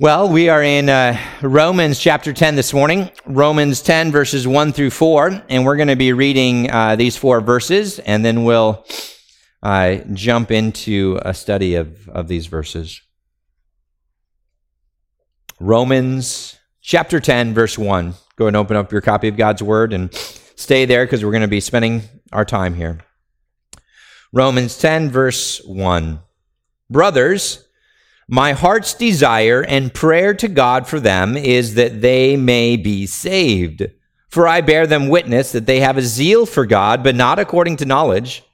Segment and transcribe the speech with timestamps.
[0.00, 4.90] Well, we are in uh, Romans chapter 10 this morning, Romans 10, verses 1 through
[4.90, 8.86] 4, and we're going to be reading uh, these four verses, and then we'll
[9.60, 13.00] uh, jump into a study of, of these verses.
[15.58, 18.14] Romans chapter 10, verse 1.
[18.36, 21.42] Go and open up your copy of God's Word and stay there because we're going
[21.42, 23.00] to be spending our time here.
[24.32, 26.20] Romans 10, verse 1.
[26.88, 27.67] Brothers,
[28.30, 33.86] my heart's desire and prayer to God for them is that they may be saved.
[34.28, 37.78] For I bear them witness that they have a zeal for God, but not according
[37.78, 38.44] to knowledge.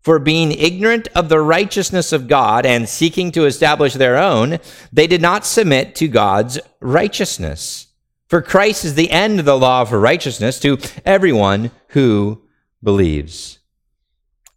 [0.00, 4.60] For being ignorant of the righteousness of God and seeking to establish their own,
[4.92, 7.88] they did not submit to God's righteousness.
[8.28, 12.42] For Christ is the end of the law for righteousness to everyone who
[12.82, 13.58] believes.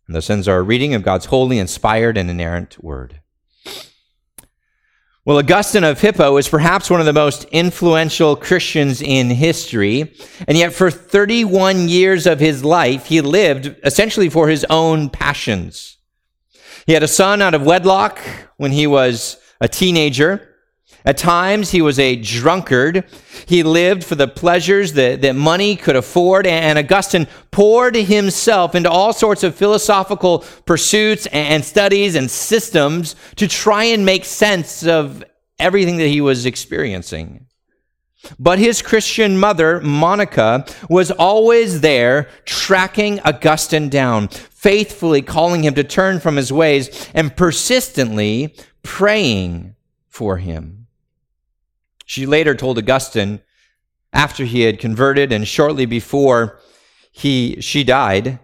[0.05, 3.21] And those ends our reading of God's holy, inspired, and inerrant word.
[5.27, 10.15] Well, Augustine of Hippo is perhaps one of the most influential Christians in history,
[10.47, 15.97] and yet for 31 years of his life, he lived essentially for his own passions.
[16.85, 18.21] He had a son out of wedlock
[18.55, 20.47] when he was a teenager.
[21.07, 23.05] At times, he was a drunkard.
[23.45, 28.91] He lived for the pleasures that, that money could afford, and Augustine poured himself into
[28.91, 35.23] all sorts of philosophical pursuits and studies and systems to try and make sense of
[35.57, 37.47] everything that he was experiencing.
[38.37, 45.85] But his Christian mother, Monica, was always there tracking Augustine down, faithfully calling him to
[45.85, 49.73] turn from his ways and persistently praying
[50.09, 50.76] for him.
[52.07, 53.41] She later told Augustine,
[54.13, 56.57] after he had converted and shortly before
[57.11, 58.39] he, she died,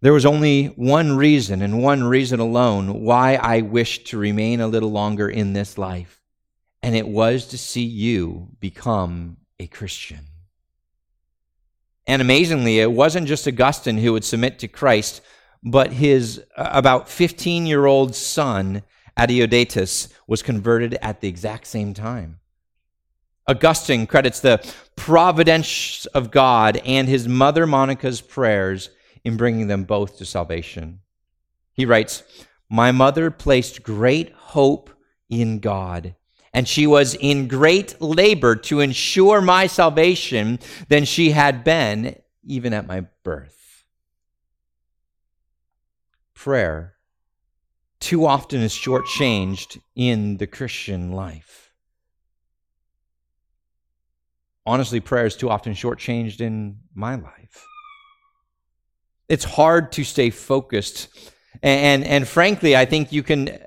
[0.00, 4.66] there was only one reason and one reason alone why I wished to remain a
[4.66, 6.20] little longer in this life,
[6.82, 10.26] and it was to see you become a Christian.
[12.04, 15.20] And amazingly, it wasn't just Augustine who would submit to Christ,
[15.62, 18.82] but his uh, about 15 year old son
[19.16, 22.38] Adeodatus was converted at the exact same time.
[23.48, 24.62] Augustine credits the
[24.94, 28.90] providence of God and his mother Monica's prayers
[29.24, 31.00] in bringing them both to salvation.
[31.72, 32.22] He writes,
[32.68, 34.90] My mother placed great hope
[35.30, 36.14] in God,
[36.52, 40.58] and she was in great labor to ensure my salvation
[40.88, 43.84] than she had been even at my birth.
[46.34, 46.97] Prayer
[48.00, 51.72] too often is shortchanged in the Christian life.
[54.64, 57.66] Honestly, prayer is too often shortchanged in my life.
[59.28, 61.08] It's hard to stay focused.
[61.62, 63.58] And, and, and frankly, I think you can,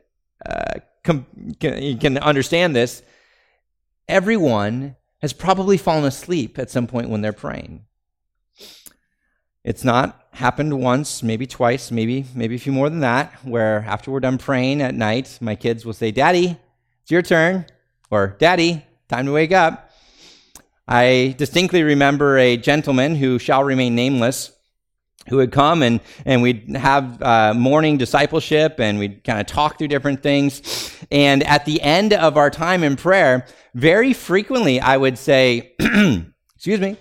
[0.45, 1.25] uh, com-
[1.59, 3.03] can, you can understand this.
[4.07, 7.85] Everyone has probably fallen asleep at some point when they're praying.
[9.63, 14.09] It's not happened once, maybe twice, maybe maybe a few more than that, where after
[14.09, 16.57] we're done praying at night, my kids will say, "Daddy,
[17.01, 17.65] it's your turn,"
[18.09, 19.91] or "Daddy, time to wake up."
[20.87, 24.51] I distinctly remember a gentleman who shall remain nameless
[25.27, 29.77] who would come and, and we'd have uh, morning discipleship and we'd kind of talk
[29.77, 30.97] through different things.
[31.11, 35.73] And at the end of our time in prayer, very frequently I would say,
[36.55, 36.97] Excuse me,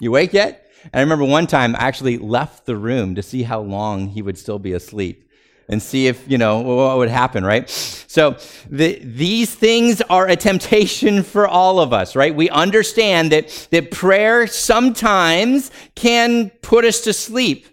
[0.00, 0.65] you awake yet?
[0.92, 4.22] And I remember one time I actually left the room to see how long he
[4.22, 5.30] would still be asleep
[5.68, 7.68] and see if, you know, what would happen, right?
[7.68, 8.36] So
[8.70, 12.34] the, these things are a temptation for all of us, right?
[12.34, 17.66] We understand that, that prayer sometimes can put us to sleep.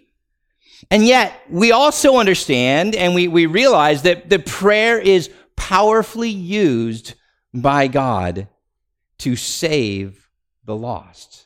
[0.90, 7.14] And yet we also understand and we, we realize that the prayer is powerfully used
[7.52, 8.48] by God
[9.18, 10.28] to save
[10.64, 11.43] the lost.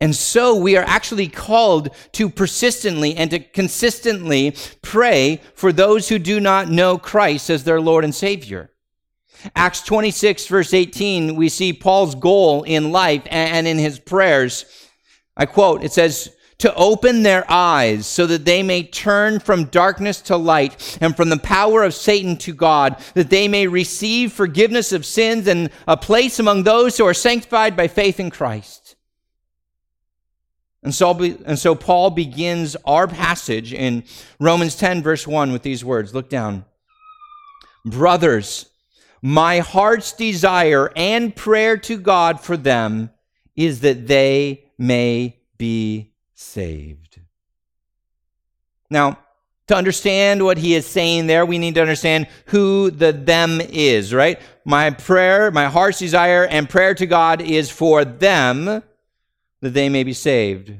[0.00, 6.18] And so we are actually called to persistently and to consistently pray for those who
[6.18, 8.70] do not know Christ as their Lord and Savior.
[9.54, 14.64] Acts 26, verse 18, we see Paul's goal in life and in his prayers.
[15.36, 20.20] I quote, it says, to open their eyes so that they may turn from darkness
[20.20, 24.92] to light and from the power of Satan to God, that they may receive forgiveness
[24.92, 28.79] of sins and a place among those who are sanctified by faith in Christ.
[30.82, 34.04] And so, and so Paul begins our passage in
[34.38, 36.14] Romans 10, verse 1, with these words.
[36.14, 36.64] Look down.
[37.84, 38.66] Brothers,
[39.22, 43.10] my heart's desire and prayer to God for them
[43.56, 47.20] is that they may be saved.
[48.88, 49.18] Now,
[49.66, 54.12] to understand what he is saying there, we need to understand who the them is,
[54.12, 54.40] right?
[54.64, 58.82] My prayer, my heart's desire and prayer to God is for them
[59.60, 60.72] that they may be saved.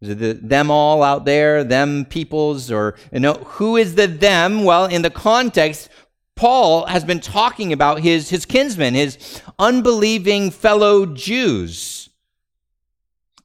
[0.00, 4.06] Is it the, them all out there, them peoples, or you know, who is the
[4.06, 4.64] them?
[4.64, 5.88] Well, in the context,
[6.34, 12.10] Paul has been talking about his, his kinsmen, his unbelieving fellow Jews.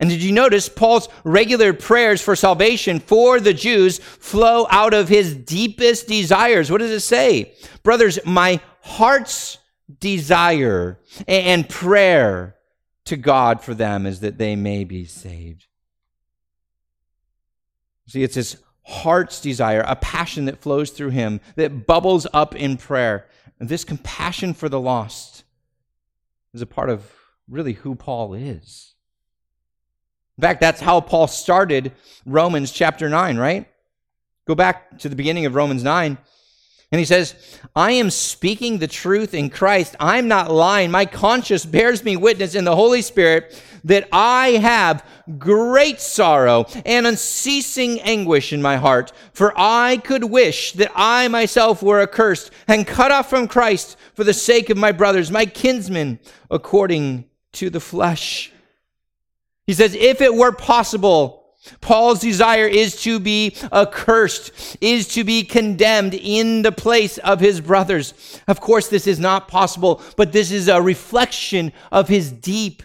[0.01, 5.07] And did you notice Paul's regular prayers for salvation for the Jews flow out of
[5.07, 6.71] his deepest desires?
[6.71, 7.53] What does it say?
[7.83, 9.59] Brothers, my heart's
[9.99, 12.55] desire and prayer
[13.05, 15.65] to God for them is that they may be saved.
[18.07, 22.77] See, it's his heart's desire, a passion that flows through him, that bubbles up in
[22.77, 23.27] prayer.
[23.59, 25.43] And this compassion for the lost
[26.53, 27.09] is a part of
[27.47, 28.95] really who Paul is.
[30.37, 31.91] In fact, that's how Paul started
[32.25, 33.67] Romans chapter 9, right?
[34.47, 36.17] Go back to the beginning of Romans 9.
[36.91, 37.35] And he says,
[37.73, 39.95] I am speaking the truth in Christ.
[39.99, 40.91] I'm not lying.
[40.91, 45.05] My conscience bears me witness in the Holy Spirit that I have
[45.37, 49.13] great sorrow and unceasing anguish in my heart.
[49.31, 54.25] For I could wish that I myself were accursed and cut off from Christ for
[54.25, 57.23] the sake of my brothers, my kinsmen, according
[57.53, 58.51] to the flesh.
[59.65, 61.40] He says, if it were possible,
[61.79, 67.61] Paul's desire is to be accursed, is to be condemned in the place of his
[67.61, 68.39] brothers.
[68.47, 72.83] Of course, this is not possible, but this is a reflection of his deep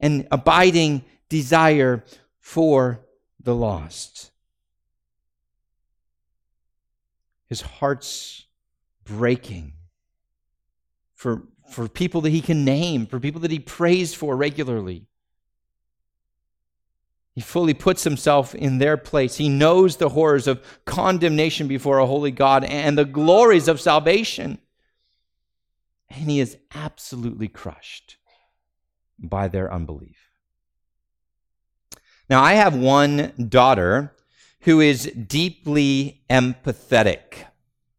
[0.00, 2.04] and abiding desire
[2.40, 3.06] for
[3.40, 4.32] the lost.
[7.48, 8.46] His heart's
[9.04, 9.74] breaking
[11.14, 15.06] for, for people that he can name, for people that he prays for regularly.
[17.36, 19.36] He fully puts himself in their place.
[19.36, 24.58] He knows the horrors of condemnation before a holy God and the glories of salvation.
[26.08, 28.16] And he is absolutely crushed
[29.18, 30.16] by their unbelief.
[32.30, 34.14] Now, I have one daughter
[34.60, 37.44] who is deeply empathetic.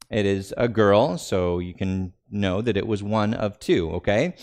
[0.10, 4.34] It is a girl, so you can know that it was one of two, okay?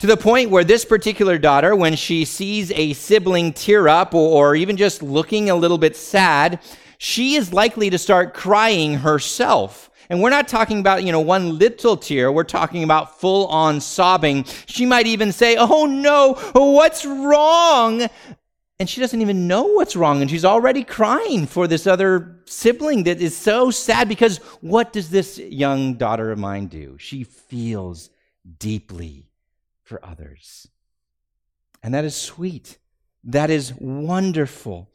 [0.00, 4.54] To the point where this particular daughter, when she sees a sibling tear up or
[4.54, 6.60] even just looking a little bit sad,
[6.98, 9.90] she is likely to start crying herself.
[10.08, 12.30] And we're not talking about, you know, one little tear.
[12.30, 14.44] We're talking about full on sobbing.
[14.66, 18.06] She might even say, Oh no, what's wrong?
[18.78, 20.22] And she doesn't even know what's wrong.
[20.22, 25.10] And she's already crying for this other sibling that is so sad because what does
[25.10, 26.96] this young daughter of mine do?
[27.00, 28.10] She feels
[28.60, 29.27] deeply
[29.88, 30.68] for others.
[31.82, 32.78] And that is sweet.
[33.24, 34.90] That is wonderful.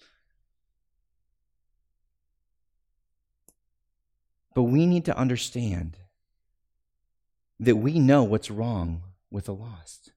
[4.54, 5.98] But we need to understand
[7.60, 9.02] that we know what's wrong
[9.32, 10.12] with the lost.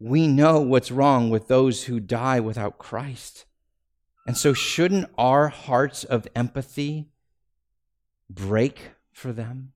[0.00, 3.44] We know what's wrong with those who die without Christ.
[4.26, 7.08] And so, shouldn't our hearts of empathy
[8.30, 9.72] break for them?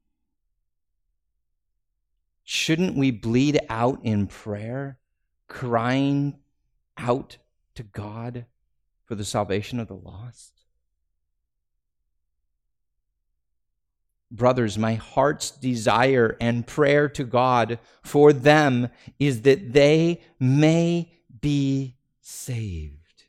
[2.54, 4.99] Shouldn't we bleed out in prayer,
[5.49, 6.37] crying
[6.99, 7.38] out
[7.76, 8.44] to God
[9.04, 10.52] for the salvation of the lost?
[14.31, 21.10] Brothers, my heart's desire and prayer to God for them is that they may
[21.41, 23.24] be saved.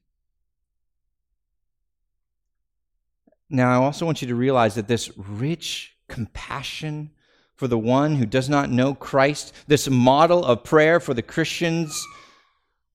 [3.50, 7.12] Now, I also want you to realize that this rich compassion
[7.56, 12.06] for the one who does not know Christ, this model of prayer for the Christians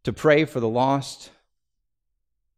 [0.05, 1.31] to pray for the lost,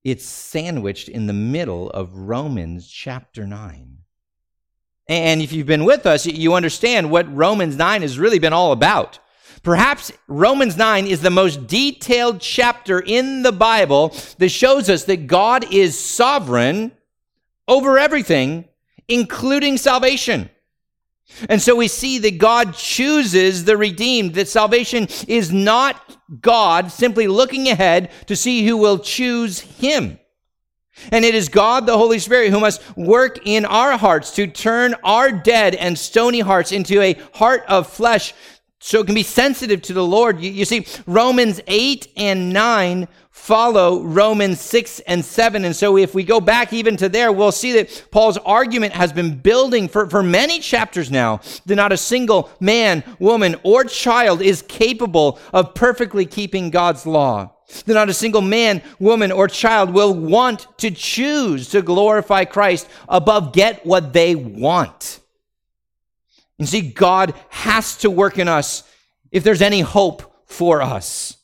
[0.02, 3.98] it's sandwiched in the middle of Romans chapter 9.
[5.08, 8.72] And if you've been with us, you understand what Romans 9 has really been all
[8.72, 9.18] about.
[9.62, 15.26] Perhaps Romans 9 is the most detailed chapter in the Bible that shows us that
[15.26, 16.92] God is sovereign
[17.68, 18.66] over everything,
[19.08, 20.48] including salvation.
[21.48, 27.26] And so we see that God chooses the redeemed, that salvation is not God simply
[27.28, 30.18] looking ahead to see who will choose him.
[31.10, 34.94] And it is God, the Holy Spirit, who must work in our hearts to turn
[35.02, 38.34] our dead and stony hearts into a heart of flesh
[38.80, 40.40] so it can be sensitive to the Lord.
[40.40, 43.08] You, you, see, Romans 8 and 9
[43.40, 45.64] follow Romans 6 and 7.
[45.64, 49.12] And so if we go back even to there, we'll see that Paul's argument has
[49.12, 54.42] been building for, for many chapters now that not a single man, woman, or child
[54.42, 57.52] is capable of perfectly keeping God's law.
[57.86, 62.88] That not a single man, woman, or child will want to choose to glorify Christ
[63.08, 65.18] above get what they want.
[66.58, 68.82] And see, God has to work in us
[69.32, 71.38] if there's any hope for us.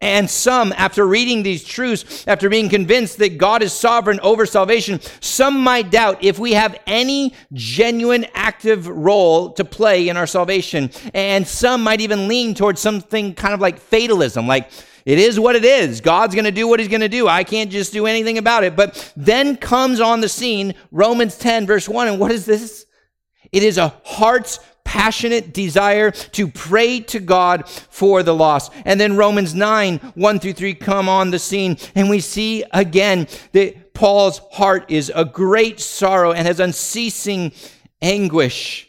[0.00, 5.00] And some, after reading these truths, after being convinced that God is sovereign over salvation,
[5.20, 10.90] some might doubt if we have any genuine active role to play in our salvation.
[11.14, 14.70] And some might even lean towards something kind of like fatalism, like,
[15.04, 16.02] it is what it is.
[16.02, 17.26] God's going to do what he's going to do.
[17.26, 18.76] I can't just do anything about it.
[18.76, 22.08] But then comes on the scene Romans 10, verse 1.
[22.08, 22.84] And what is this?
[23.50, 28.72] It is a heart's passionate desire to pray to God for the lost.
[28.86, 33.28] And then Romans 9, 1 through 3 come on the scene, and we see again
[33.52, 37.52] that Paul's heart is a great sorrow and has unceasing
[38.00, 38.88] anguish.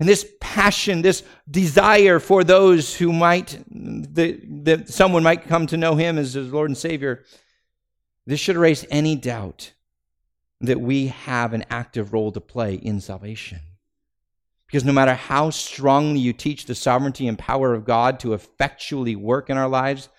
[0.00, 5.94] And this passion, this desire for those who might, that, someone might come to know
[5.94, 7.22] him as his Lord and Savior,
[8.26, 9.74] this should erase any doubt
[10.62, 13.60] that we have an active role to play in salvation.
[14.68, 19.16] Because no matter how strongly you teach the sovereignty and power of God to effectually
[19.16, 20.10] work in our lives,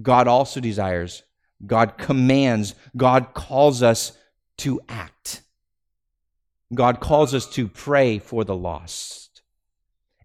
[0.00, 1.22] God also desires,
[1.66, 4.12] God commands, God calls us
[4.58, 5.42] to act.
[6.72, 9.42] God calls us to pray for the lost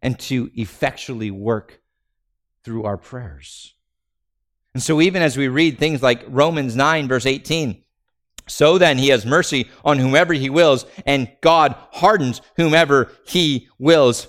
[0.01, 1.81] and to effectually work
[2.63, 3.73] through our prayers.
[4.73, 7.83] And so, even as we read things like Romans 9, verse 18,
[8.47, 14.27] so then he has mercy on whomever he wills, and God hardens whomever he wills.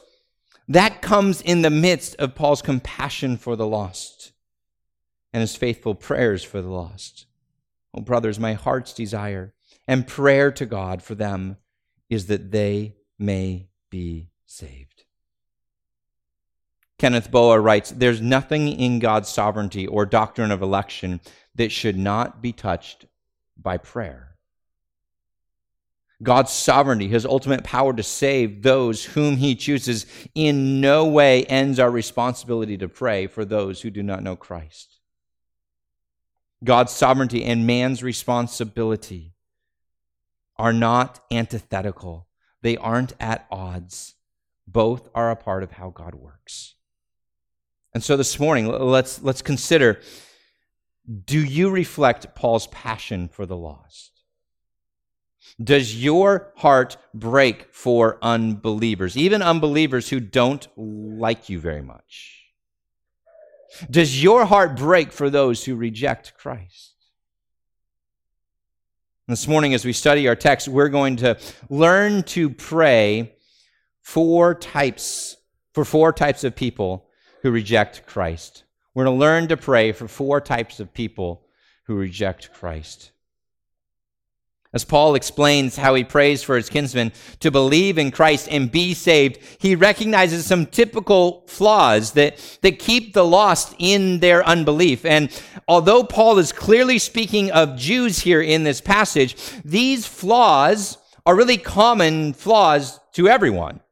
[0.68, 4.32] That comes in the midst of Paul's compassion for the lost
[5.32, 7.26] and his faithful prayers for the lost.
[7.94, 9.54] Oh, brothers, my heart's desire
[9.86, 11.58] and prayer to God for them
[12.08, 15.04] is that they may be saved.
[16.98, 21.20] Kenneth Boa writes There's nothing in God's sovereignty or doctrine of election
[21.54, 23.06] that should not be touched
[23.60, 24.36] by prayer.
[26.22, 31.78] God's sovereignty, his ultimate power to save those whom he chooses, in no way ends
[31.78, 34.98] our responsibility to pray for those who do not know Christ.
[36.64, 39.34] God's sovereignty and man's responsibility
[40.56, 42.28] are not antithetical,
[42.62, 44.14] they aren't at odds.
[44.66, 46.74] Both are a part of how God works.
[47.94, 50.00] And so this morning, let's, let's consider
[51.24, 54.12] do you reflect Paul's passion for the lost?
[55.62, 62.46] Does your heart break for unbelievers, even unbelievers who don't like you very much?
[63.90, 66.94] Does your heart break for those who reject Christ?
[69.28, 73.34] This morning, as we study our text, we're going to learn to pray
[74.02, 75.36] four types,
[75.72, 77.08] for four types of people
[77.42, 78.64] who reject Christ.
[78.96, 81.42] We're going to learn to pray for four types of people
[81.84, 83.10] who reject Christ.
[84.72, 88.94] As Paul explains how he prays for his kinsmen to believe in Christ and be
[88.94, 95.04] saved, he recognizes some typical flaws that, that keep the lost in their unbelief.
[95.04, 95.28] And
[95.68, 101.58] although Paul is clearly speaking of Jews here in this passage, these flaws are really
[101.58, 103.82] common flaws to everyone.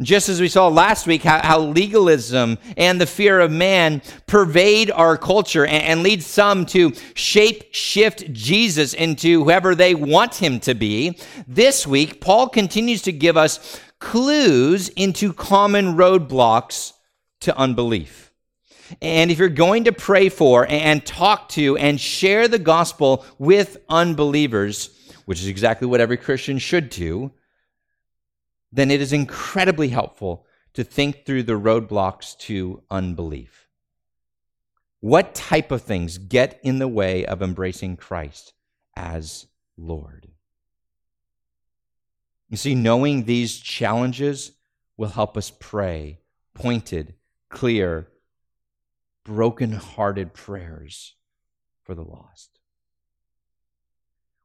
[0.00, 4.92] Just as we saw last week, how, how, legalism and the fear of man pervade
[4.92, 10.60] our culture and, and lead some to shape shift Jesus into whoever they want him
[10.60, 11.18] to be.
[11.48, 16.92] This week, Paul continues to give us clues into common roadblocks
[17.40, 18.32] to unbelief.
[19.02, 23.78] And if you're going to pray for and talk to and share the gospel with
[23.88, 24.90] unbelievers,
[25.24, 27.32] which is exactly what every Christian should do,
[28.70, 30.44] then it is incredibly helpful
[30.74, 33.68] to think through the roadblocks to unbelief.
[35.00, 38.52] What type of things get in the way of embracing Christ
[38.96, 39.46] as
[39.76, 40.28] Lord?
[42.48, 44.52] You see, knowing these challenges
[44.96, 46.18] will help us pray
[46.54, 47.14] pointed,
[47.48, 48.08] clear,
[49.24, 51.14] broken-hearted prayers
[51.82, 52.58] for the lost.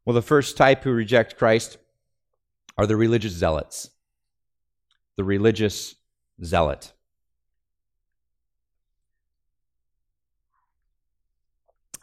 [0.06, 1.78] Well, the first type who reject Christ
[2.78, 3.90] are the religious zealots
[5.16, 5.96] the religious
[6.44, 6.92] zealot.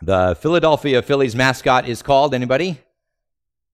[0.02, 2.80] The Philadelphia Phillies mascot is called anybody?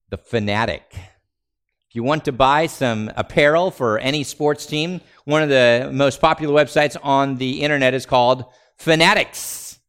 [0.09, 0.81] The Phanatic.
[0.93, 6.19] If you want to buy some apparel for any sports team, one of the most
[6.19, 8.45] popular websites on the internet is called
[8.77, 9.79] Fanatics.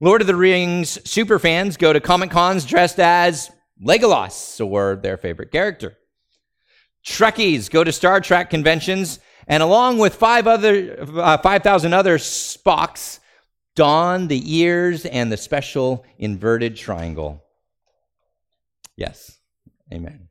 [0.00, 3.50] Lord of the Rings superfans go to Comic Cons dressed as
[3.80, 5.98] Legolas or their favorite character.
[7.04, 13.18] Trekkies go to Star Trek conventions, and along with five other, uh, 5,000 other Spocks,
[13.74, 17.42] don the ears and the special inverted triangle.
[18.96, 19.38] Yes,
[19.92, 20.28] amen.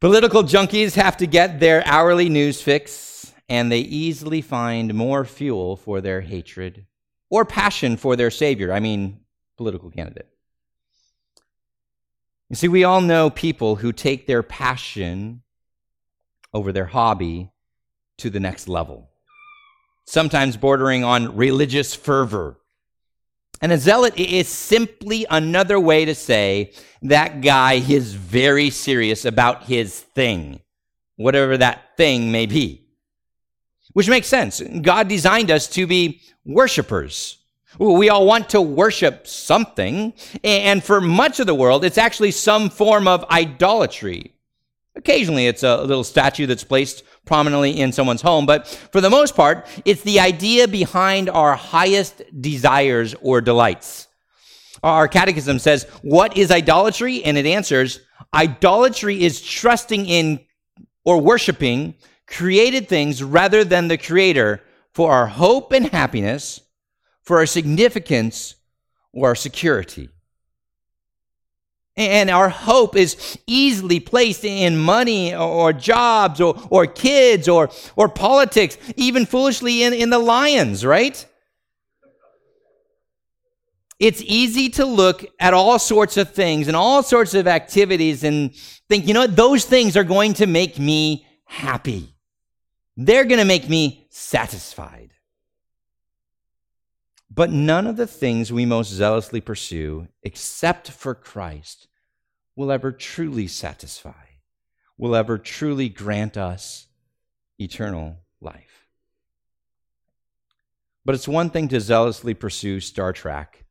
[0.00, 5.76] Political junkies have to get their hourly news fix, and they easily find more fuel
[5.76, 6.86] for their hatred
[7.30, 8.72] or passion for their savior.
[8.72, 9.20] I mean,
[9.56, 10.28] political candidate.
[12.54, 15.42] You see, we all know people who take their passion
[16.52, 17.50] over their hobby
[18.18, 19.10] to the next level,
[20.04, 22.60] sometimes bordering on religious fervor.
[23.60, 26.70] And a zealot is simply another way to say
[27.02, 30.60] that guy is very serious about his thing,
[31.16, 32.86] whatever that thing may be.
[33.94, 34.60] Which makes sense.
[34.60, 37.36] God designed us to be worshipers.
[37.78, 40.12] We all want to worship something,
[40.42, 44.34] and for much of the world, it's actually some form of idolatry.
[44.96, 49.34] Occasionally, it's a little statue that's placed prominently in someone's home, but for the most
[49.34, 54.06] part, it's the idea behind our highest desires or delights.
[54.84, 57.24] Our catechism says, What is idolatry?
[57.24, 58.00] And it answers,
[58.32, 60.40] Idolatry is trusting in
[61.04, 61.94] or worshiping
[62.26, 64.60] created things rather than the creator
[64.92, 66.60] for our hope and happiness
[67.24, 68.54] for our significance
[69.12, 70.08] or our security.
[71.96, 78.08] And our hope is easily placed in money or jobs or, or kids or, or
[78.08, 81.24] politics, even foolishly in, in the lions, right?
[84.00, 88.52] It's easy to look at all sorts of things and all sorts of activities and
[88.88, 92.12] think, you know what, those things are going to make me happy.
[92.96, 95.13] They're going to make me satisfied.
[97.34, 101.88] But none of the things we most zealously pursue, except for Christ,
[102.54, 104.26] will ever truly satisfy,
[104.96, 106.86] will ever truly grant us
[107.58, 108.86] eternal life.
[111.04, 113.64] But it's one thing to zealously pursue Star Trek,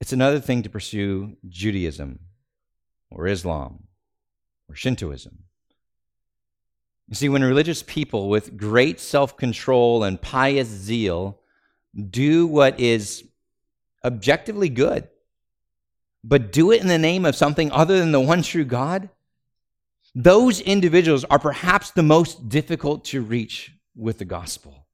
[0.00, 2.18] it's another thing to pursue Judaism
[3.08, 3.84] or Islam
[4.68, 5.44] or Shintoism.
[7.08, 11.40] You see, when religious people with great self control and pious zeal
[12.10, 13.24] do what is
[14.04, 15.08] objectively good,
[16.22, 19.08] but do it in the name of something other than the one true God,
[20.14, 24.86] those individuals are perhaps the most difficult to reach with the gospel.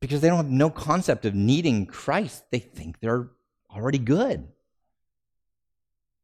[0.00, 2.44] Because they don't have no concept of needing Christ.
[2.50, 3.28] They think they're
[3.70, 4.48] already good.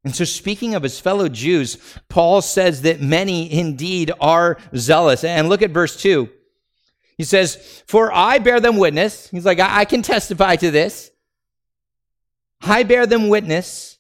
[0.05, 1.77] And so, speaking of his fellow Jews,
[2.09, 5.25] Paul says that many indeed are zealous.
[5.25, 6.29] And look at verse 2.
[7.19, 9.29] He says, For I bear them witness.
[9.29, 11.11] He's like, I, I can testify to this.
[12.63, 13.99] I bear them witness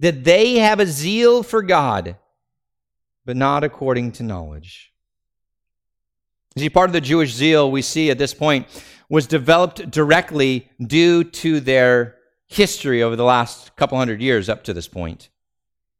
[0.00, 2.16] that they have a zeal for God,
[3.24, 4.92] but not according to knowledge.
[6.58, 8.66] See, part of the Jewish zeal we see at this point
[9.10, 14.72] was developed directly due to their history over the last couple hundred years up to
[14.72, 15.28] this point.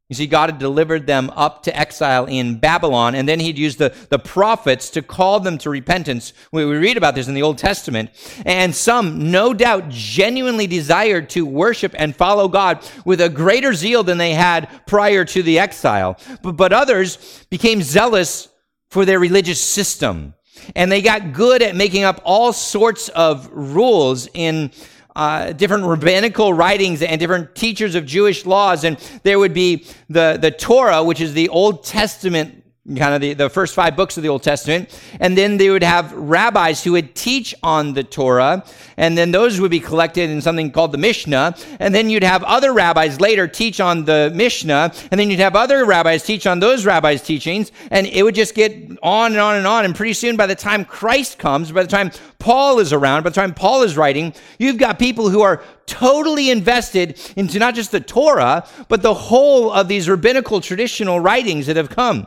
[0.08, 3.78] You see, God had delivered them up to exile in Babylon, and then he'd used
[3.78, 6.32] the, the prophets to call them to repentance.
[6.52, 8.10] We, we read about this in the Old Testament.
[8.44, 14.04] And some, no doubt, genuinely desired to worship and follow God with a greater zeal
[14.04, 16.16] than they had prior to the exile.
[16.40, 18.48] But, but others became zealous
[18.90, 20.34] for their religious system.
[20.76, 24.70] And they got good at making up all sorts of rules in
[25.16, 28.85] uh, different rabbinical writings and different teachers of Jewish laws.
[28.85, 32.62] And there would be the, the Torah, which is the Old Testament
[32.94, 35.01] kind of the, the first five books of the Old Testament.
[35.18, 38.64] And then they would have rabbis who would teach on the Torah.
[38.96, 41.57] And then those would be collected in something called the Mishnah.
[41.81, 44.92] And then you'd have other rabbis later teach on the Mishnah.
[45.11, 47.72] And then you'd have other rabbis teach on those rabbis' teachings.
[47.90, 48.72] And it would just get
[49.03, 49.85] on and on and on.
[49.85, 53.31] And pretty soon, by the time Christ comes, by the time Paul is around, by
[53.31, 57.90] the time Paul is writing, you've got people who are totally invested into not just
[57.90, 62.27] the Torah, but the whole of these rabbinical traditional writings that have come.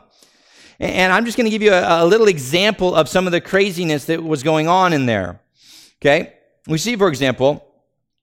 [0.80, 3.40] And I'm just going to give you a, a, little example of some of the
[3.40, 5.38] craziness that was going on in there.
[6.00, 6.32] Okay?
[6.66, 7.66] We see, for example,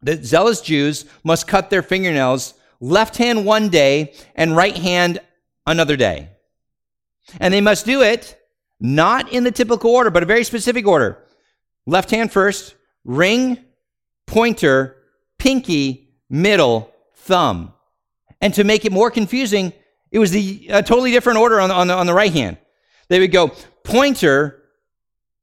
[0.01, 5.19] that zealous Jews must cut their fingernails left hand one day and right hand
[5.67, 6.29] another day.
[7.39, 8.39] And they must do it
[8.79, 11.23] not in the typical order, but a very specific order.
[11.85, 13.59] Left hand first, ring,
[14.25, 14.97] pointer,
[15.37, 17.73] pinky, middle, thumb.
[18.41, 19.73] And to make it more confusing,
[20.11, 22.57] it was the a totally different order on the, on the, on the right hand.
[23.09, 23.51] They would go
[23.83, 24.63] pointer,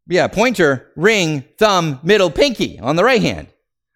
[0.07, 3.48] yeah, pointer, ring, thumb, middle, pinky on the right hand.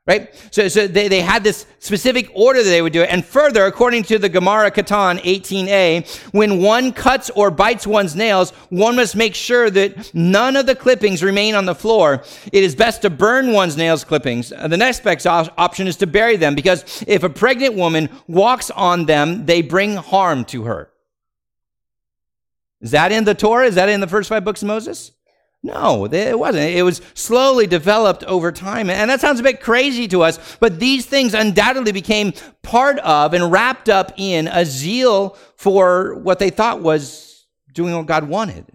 [0.09, 0.35] Right?
[0.51, 3.11] So, so they, they had this specific order that they would do it.
[3.11, 8.53] And further, according to the Gemara Katan 18a, when one cuts or bites one's nails,
[8.71, 12.25] one must make sure that none of the clippings remain on the floor.
[12.51, 14.49] It is best to burn one's nails clippings.
[14.49, 19.05] The next best option is to bury them because if a pregnant woman walks on
[19.05, 20.91] them, they bring harm to her.
[22.81, 23.67] Is that in the Torah?
[23.67, 25.13] Is that in the first five books of Moses?
[25.63, 26.71] No, it wasn't.
[26.71, 28.89] It was slowly developed over time.
[28.89, 33.35] And that sounds a bit crazy to us, but these things undoubtedly became part of
[33.35, 38.67] and wrapped up in a zeal for what they thought was doing what God wanted.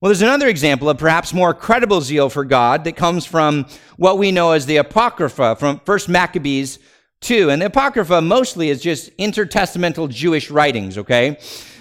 [0.00, 3.66] Well, there's another example of perhaps more credible zeal for God that comes from
[3.96, 6.78] what we know as the Apocrypha from 1 Maccabees
[7.22, 7.48] 2.
[7.48, 11.38] And the Apocrypha mostly is just intertestamental Jewish writings, okay?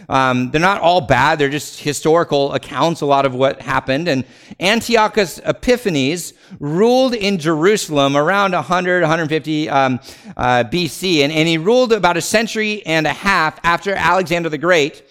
[0.10, 1.40] Um, they're not all bad.
[1.40, 4.08] They're just historical accounts, a lot of what happened.
[4.08, 4.26] And
[4.60, 10.00] Antiochus Epiphanes ruled in Jerusalem around 100, 150 um,
[10.38, 11.20] uh, BC.
[11.20, 15.04] And, and he ruled about a century and a half after Alexander the Great.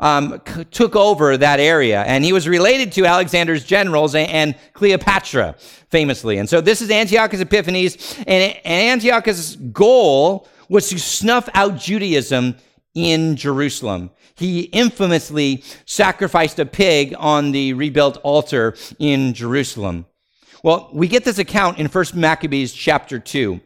[0.00, 2.02] Um, c- took over that area.
[2.02, 5.54] And he was related to Alexander's generals and, and, Cleopatra,
[5.90, 6.38] famously.
[6.38, 8.16] And so this is Antiochus Epiphanes.
[8.26, 12.56] And, and Antiochus' goal was to snuff out Judaism
[12.94, 14.10] in Jerusalem.
[14.34, 20.06] He infamously sacrificed a pig on the rebuilt altar in Jerusalem.
[20.62, 23.60] Well, we get this account in 1 Maccabees chapter 2.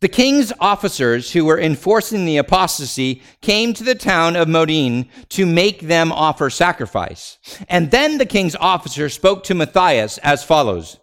[0.00, 5.44] The king's officers who were enforcing the apostasy came to the town of Modin to
[5.44, 7.38] make them offer sacrifice.
[7.68, 10.98] And then the king's officer spoke to Matthias as follows.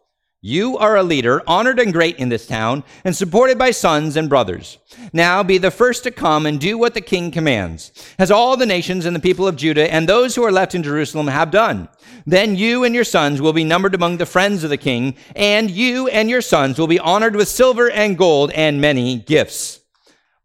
[0.48, 4.30] You are a leader, honored and great in this town, and supported by sons and
[4.30, 4.78] brothers.
[5.12, 8.68] Now be the first to come and do what the king commands, as all the
[8.68, 11.90] nations and the people of Judah and those who are left in Jerusalem have done.
[12.28, 15.72] Then you and your sons will be numbered among the friends of the king, and
[15.72, 19.80] you and your sons will be honored with silver and gold and many gifts.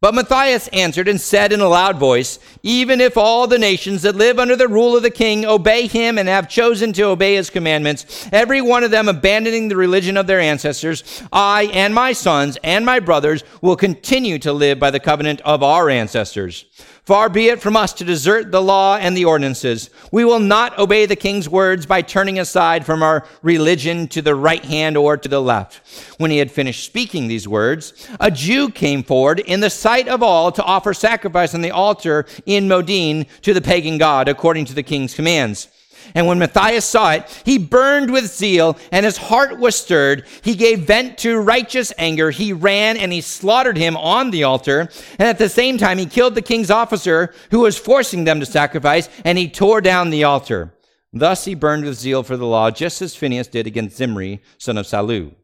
[0.02, 4.16] But Matthias answered and said in a loud voice, Even if all the nations that
[4.16, 7.50] live under the rule of the king obey him and have chosen to obey his
[7.50, 12.56] commandments, every one of them abandoning the religion of their ancestors, I and my sons
[12.64, 16.64] and my brothers will continue to live by the covenant of our ancestors.
[17.10, 19.90] Far be it from us to desert the law and the ordinances.
[20.12, 24.36] We will not obey the king's words by turning aside from our religion to the
[24.36, 25.80] right hand or to the left.
[26.20, 30.22] When he had finished speaking these words, a Jew came forward in the sight of
[30.22, 34.74] all to offer sacrifice on the altar in Modin to the pagan god according to
[34.74, 35.66] the king's commands.
[36.14, 40.26] And when Matthias saw it, he burned with zeal, and his heart was stirred.
[40.42, 42.30] He gave vent to righteous anger.
[42.30, 44.88] He ran and he slaughtered him on the altar.
[45.18, 48.46] And at the same time, he killed the king's officer who was forcing them to
[48.46, 50.74] sacrifice, and he tore down the altar.
[51.12, 54.78] Thus he burned with zeal for the law, just as Phinehas did against Zimri, son
[54.78, 55.34] of Salu.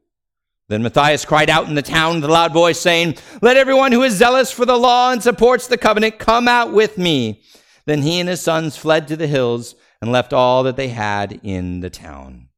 [0.68, 4.02] Then Matthias cried out in the town with a loud voice, saying, Let everyone who
[4.02, 7.42] is zealous for the law and supports the covenant come out with me.
[7.84, 11.40] Then he and his sons fled to the hills and left all that they had
[11.42, 12.48] in the town.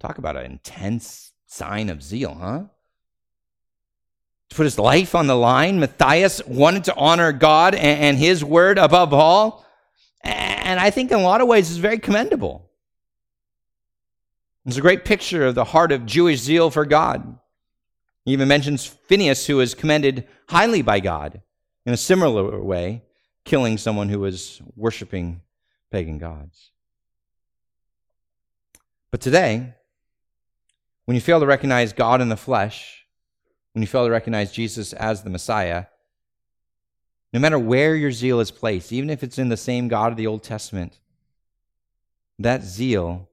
[0.00, 2.64] Talk about an intense sign of zeal, huh?
[4.50, 8.78] To put his life on the line, Matthias wanted to honor God and his word
[8.78, 9.64] above all.
[10.22, 12.70] And I think in a lot of ways is very commendable.
[14.66, 17.38] It's a great picture of the heart of Jewish zeal for God.
[18.24, 21.42] He even mentions Phineas, who was commended highly by God
[21.84, 23.02] in a similar way,
[23.44, 25.42] killing someone who was worshiping
[25.94, 26.72] pagan gods.
[29.12, 29.74] But today,
[31.04, 33.06] when you fail to recognize God in the flesh,
[33.72, 35.84] when you fail to recognize Jesus as the Messiah,
[37.32, 40.16] no matter where your zeal is placed, even if it's in the same God of
[40.16, 40.98] the Old Testament,
[42.40, 43.28] that zeal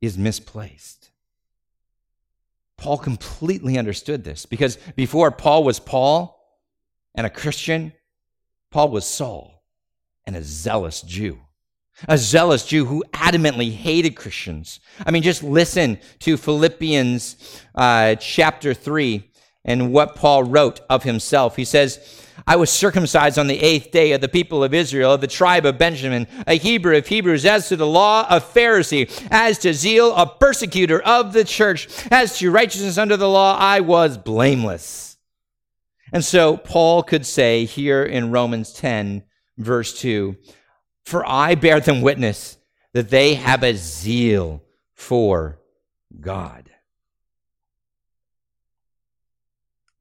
[0.00, 1.10] is misplaced.
[2.76, 6.40] Paul completely understood this because before Paul was Paul
[7.16, 7.92] and a Christian,
[8.70, 9.59] Paul was Saul
[10.26, 11.38] and a zealous Jew.
[12.08, 14.80] A zealous Jew who adamantly hated Christians.
[15.04, 19.30] I mean, just listen to Philippians uh, chapter 3
[19.64, 21.56] and what Paul wrote of himself.
[21.56, 25.20] He says, I was circumcised on the eighth day of the people of Israel, of
[25.20, 29.58] the tribe of Benjamin, a Hebrew of Hebrews, as to the law, a Pharisee, as
[29.58, 34.16] to zeal, a persecutor of the church, as to righteousness under the law, I was
[34.16, 35.18] blameless.
[36.12, 39.22] And so Paul could say here in Romans 10,
[39.60, 40.36] verse 2
[41.04, 42.56] For I bear them witness
[42.92, 44.62] that they have a zeal
[44.94, 45.60] for
[46.20, 46.70] God.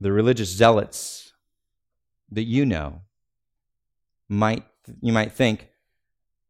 [0.01, 1.33] The religious zealots
[2.31, 3.01] that you know
[4.29, 4.63] might
[5.01, 5.69] you might think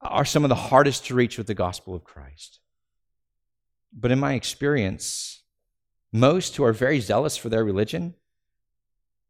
[0.02, 2.60] are some of the hardest to reach with the gospel of Christ.
[3.92, 5.42] But in my experience,
[6.14, 8.16] most who are very zealous for their religion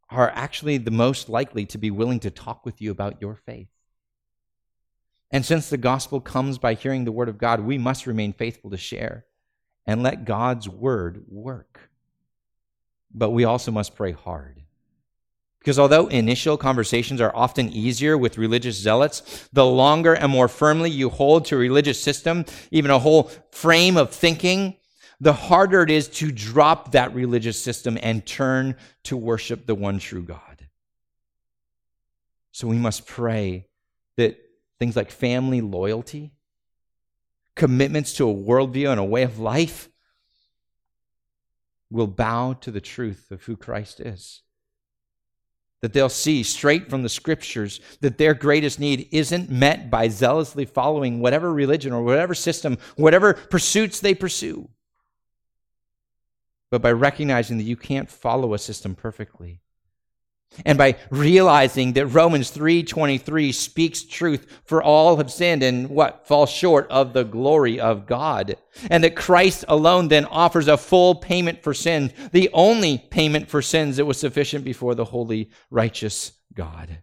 [0.10, 3.68] are actually the most likely to be willing to talk with you about your faith.
[5.32, 8.72] And since the gospel comes by hearing the word of God, we must remain faithful
[8.72, 9.26] to share
[9.86, 11.92] and let God's word work.
[13.14, 14.64] But we also must pray hard.
[15.60, 20.90] Because although initial conversations are often easier with religious zealots, the longer and more firmly
[20.90, 24.78] you hold to a religious system, even a whole frame of thinking,
[25.22, 30.00] the harder it is to drop that religious system and turn to worship the one
[30.00, 30.68] true God.
[32.52, 33.68] So we must pray
[34.16, 34.40] that
[34.80, 36.32] things like family loyalty,
[37.56, 39.90] commitments to a worldview and a way of life
[41.92, 44.42] will bow to the truth of who Christ is.
[45.82, 50.66] That they'll see straight from the scriptures that their greatest need isn't met by zealously
[50.66, 54.70] following whatever religion or whatever system, whatever pursuits they pursue
[56.70, 59.62] but by recognizing that you can't follow a system perfectly.
[60.66, 66.48] And by realizing that Romans 3:23 speaks truth for all have sinned and what fall
[66.48, 68.58] short of the glory of God
[68.90, 73.62] and that Christ alone then offers a full payment for sins the only payment for
[73.62, 76.98] sins that was sufficient before the holy righteous God.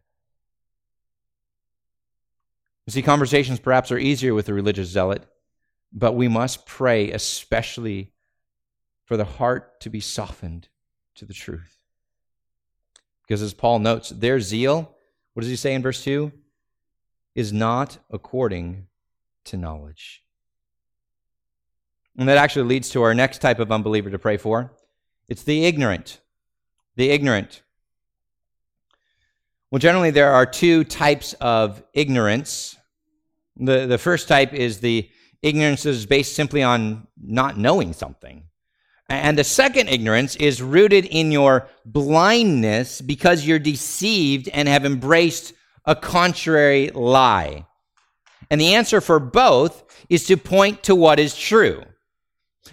[2.87, 5.25] You see conversations perhaps are easier with a religious zealot
[5.93, 8.13] but we must pray especially
[9.07, 10.69] for the heart to be softened
[11.15, 11.79] to the truth.
[13.23, 14.95] Because as Paul notes, their zeal,
[15.33, 16.31] what does he say in verse 2?
[17.35, 18.89] Is not according
[19.45, 20.23] to knowledge.
[22.19, 24.73] And that actually leads to our next type of unbeliever to pray for.
[25.29, 26.21] It's the ignorant.
[26.97, 27.63] The ignorant.
[29.71, 32.77] Well, generally, there are two types of ignorance.
[33.57, 35.11] The, the first type is the
[35.43, 38.45] ignorance is based simply on not knowing something.
[39.09, 45.53] And the second ignorance is rooted in your blindness because you're deceived and have embraced
[45.85, 47.67] a contrary lie.
[48.51, 51.83] And the answer for both is to point to what is true.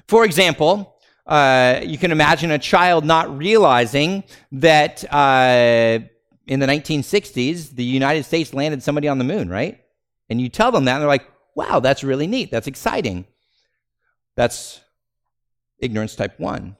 [0.08, 6.00] For example, uh, you can imagine a child not realizing that uh,
[6.48, 9.80] in the 1960s, the United States landed somebody on the moon, right?
[10.30, 12.52] And you tell them that, and they're like, wow, that's really neat.
[12.52, 13.26] That's exciting.
[14.36, 14.82] That's
[15.84, 16.76] ignorance type one.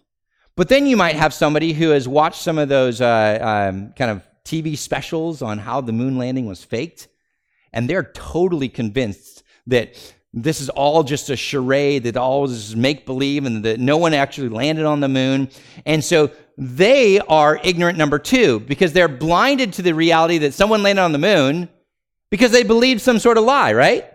[0.56, 4.12] But then you might have somebody who has watched some of those uh, um, kind
[4.12, 7.08] of TV specials on how the moon landing was faked,
[7.72, 9.96] and they're totally convinced that
[10.34, 14.14] this is all just a charade, that all is make believe, and that no one
[14.14, 15.50] actually landed on the moon.
[15.86, 20.84] And so they are ignorant number two because they're blinded to the reality that someone
[20.84, 21.70] landed on the moon
[22.30, 24.06] because they believed some sort of lie, right?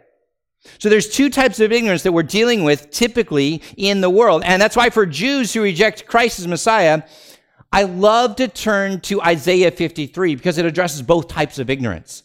[0.78, 4.42] So there's two types of ignorance that we're dealing with typically in the world.
[4.44, 7.02] And that's why for Jews who reject Christ as Messiah,
[7.72, 12.22] I love to turn to Isaiah 53 because it addresses both types of ignorance.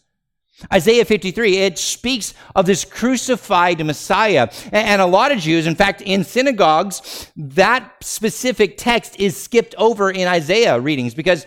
[0.71, 4.49] Isaiah 53, it speaks of this crucified Messiah.
[4.71, 10.11] And a lot of Jews, in fact, in synagogues, that specific text is skipped over
[10.11, 11.45] in Isaiah readings because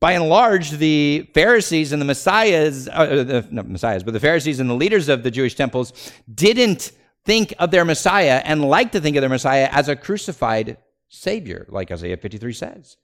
[0.00, 4.20] by and large, the Pharisees and the Messiahs, uh, uh, the, not Messiahs, but the
[4.20, 6.92] Pharisees and the leaders of the Jewish temples didn't
[7.24, 10.78] think of their Messiah and like to think of their Messiah as a crucified
[11.08, 12.96] Savior, like Isaiah 53 says.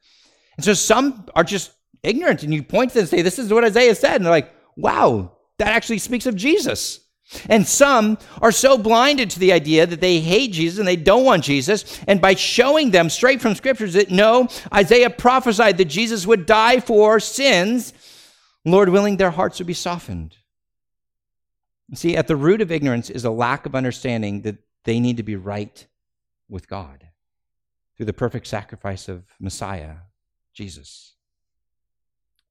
[0.56, 3.52] And so some are just ignorant, and you point to them and say, This is
[3.52, 4.16] what Isaiah said.
[4.16, 7.00] And they're like, Wow, that actually speaks of Jesus.
[7.48, 11.24] And some are so blinded to the idea that they hate Jesus and they don't
[11.24, 12.00] want Jesus.
[12.06, 16.80] And by showing them straight from scriptures that no, Isaiah prophesied that Jesus would die
[16.80, 17.92] for sins,
[18.64, 20.36] Lord willing, their hearts would be softened.
[21.94, 25.22] See, at the root of ignorance is a lack of understanding that they need to
[25.22, 25.86] be right
[26.48, 27.06] with God
[27.96, 29.96] through the perfect sacrifice of Messiah,
[30.54, 31.14] Jesus.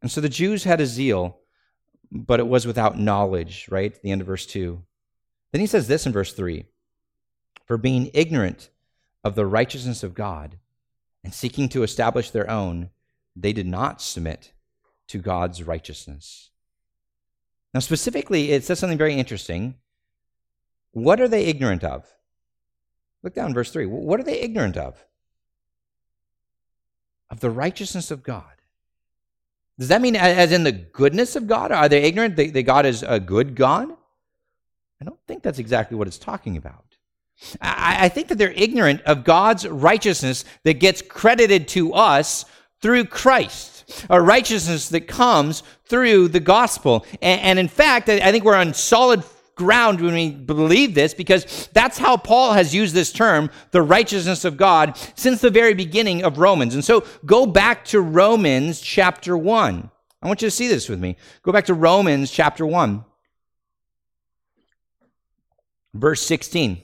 [0.02, 1.41] And so the Jews had a zeal
[2.12, 4.00] but it was without knowledge, right?
[4.02, 4.82] the end of verse 2.
[5.52, 6.66] Then he says this in verse 3
[7.66, 8.70] For being ignorant
[9.24, 10.58] of the righteousness of God
[11.24, 12.90] and seeking to establish their own,
[13.36, 14.52] they did not submit
[15.08, 16.50] to God's righteousness.
[17.74, 19.76] Now, specifically, it says something very interesting.
[20.92, 22.06] What are they ignorant of?
[23.24, 23.86] Look down verse 3.
[23.86, 25.06] What are they ignorant of?
[27.30, 28.61] Of the righteousness of God.
[29.80, 31.72] Does that mean as in the goodness of God?
[31.72, 33.90] Are they ignorant that, God is a good God?
[35.02, 36.86] I don't think that's exactly what it's talking about.
[37.60, 42.46] I, think that they're ignorant of God's righteousness that gets credited to us
[42.82, 47.04] through Christ, a righteousness that comes through the gospel.
[47.22, 49.24] And in fact, I think we're on solid
[49.62, 54.44] ground when we believe this because that's how Paul has used this term, the righteousness
[54.44, 56.74] of God, since the very beginning of Romans.
[56.74, 59.92] And so go back to Romans chapter 1.
[60.24, 61.16] I want you to see this with me.
[61.44, 63.06] Go back to Romans chapter 1,
[65.94, 66.84] verse 16.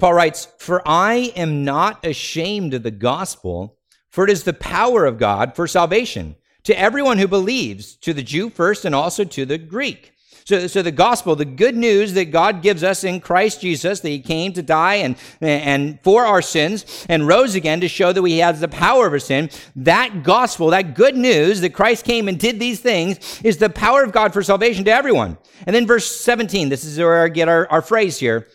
[0.00, 5.04] Paul writes, For I am not ashamed of the gospel, for it is the power
[5.04, 9.44] of God for salvation to everyone who believes, to the Jew first and also to
[9.44, 10.12] the Greek.
[10.44, 14.08] So, so the gospel, the good news that God gives us in Christ Jesus, that
[14.08, 18.24] he came to die and, and for our sins and rose again to show that
[18.24, 22.38] he has the power over sin, that gospel, that good news that Christ came and
[22.38, 25.38] did these things is the power of God for salvation to everyone.
[25.66, 28.48] And then verse 17, this is where I get our, our phrase here.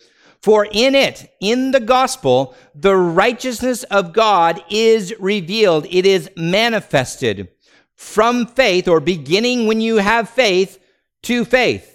[0.46, 5.88] For in it, in the gospel, the righteousness of God is revealed.
[5.90, 7.48] It is manifested
[7.96, 10.78] from faith or beginning when you have faith
[11.22, 11.92] to faith.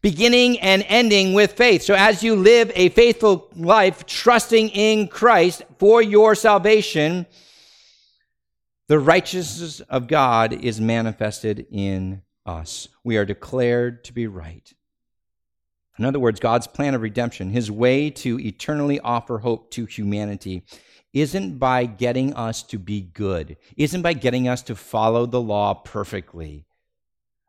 [0.00, 1.82] Beginning and ending with faith.
[1.82, 7.26] So as you live a faithful life, trusting in Christ for your salvation,
[8.86, 12.88] the righteousness of God is manifested in us.
[13.04, 14.72] We are declared to be right.
[16.00, 20.64] In other words, God's plan of redemption, his way to eternally offer hope to humanity,
[21.12, 25.74] isn't by getting us to be good, isn't by getting us to follow the law
[25.74, 26.64] perfectly.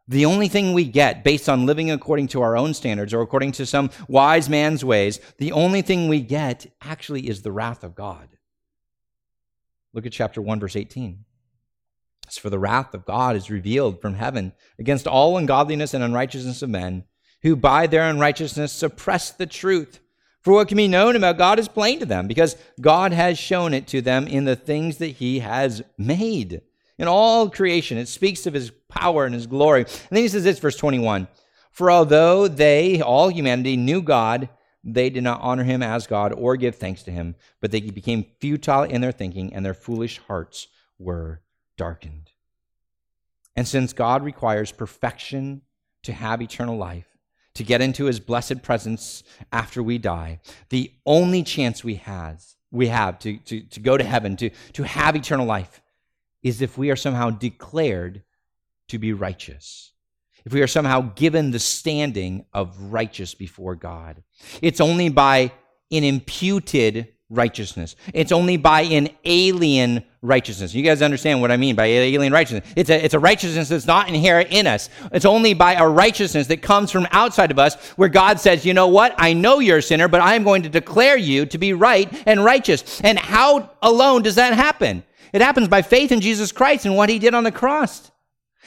[0.06, 3.54] The only thing we get based on living according to our own standards or according
[3.54, 7.96] to some wise man's ways, the only thing we get actually is the wrath of
[7.96, 8.28] God.
[9.94, 11.24] Look at chapter 1, verse 18.
[12.28, 16.62] As for the wrath of God is revealed from heaven against all ungodliness and unrighteousness
[16.62, 17.06] of men
[17.44, 20.00] who by their unrighteousness suppress the truth.
[20.42, 23.74] For what can be known about God is plain to them, because God has shown
[23.74, 26.62] it to them in the things that He has made.
[26.98, 29.82] In all creation, it speaks of His power and His glory.
[29.82, 31.28] And then He says this, verse 21
[31.72, 34.50] For although they, all humanity, knew God,
[34.84, 38.26] they did not honor Him as God or give thanks to Him, but they became
[38.40, 41.42] futile in their thinking, and their foolish hearts were
[41.78, 42.32] darkened.
[43.56, 45.62] And since God requires perfection
[46.04, 47.11] to have eternal life,
[47.54, 52.88] to get into his blessed presence after we die, the only chance we has we
[52.88, 55.82] have to, to, to go to heaven, to, to have eternal life,
[56.42, 58.24] is if we are somehow declared
[58.88, 59.92] to be righteous.
[60.46, 64.24] If we are somehow given the standing of righteous before God.
[64.62, 65.52] It's only by
[65.92, 67.96] an imputed righteousness.
[68.14, 70.76] It's only by an alien righteousness.
[70.76, 72.72] You guys understand what I mean by alien righteousness?
[72.76, 74.90] It's a, it's a righteousness that's not inherent in us.
[75.12, 78.74] It's only by a righteousness that comes from outside of us where God says, you
[78.74, 79.16] know what?
[79.18, 82.12] I know you're a sinner, but I am going to declare you to be right
[82.28, 83.02] and righteous.
[83.02, 85.04] And how alone does that happen?
[85.34, 88.11] It happens by faith in Jesus Christ and what he did on the cross.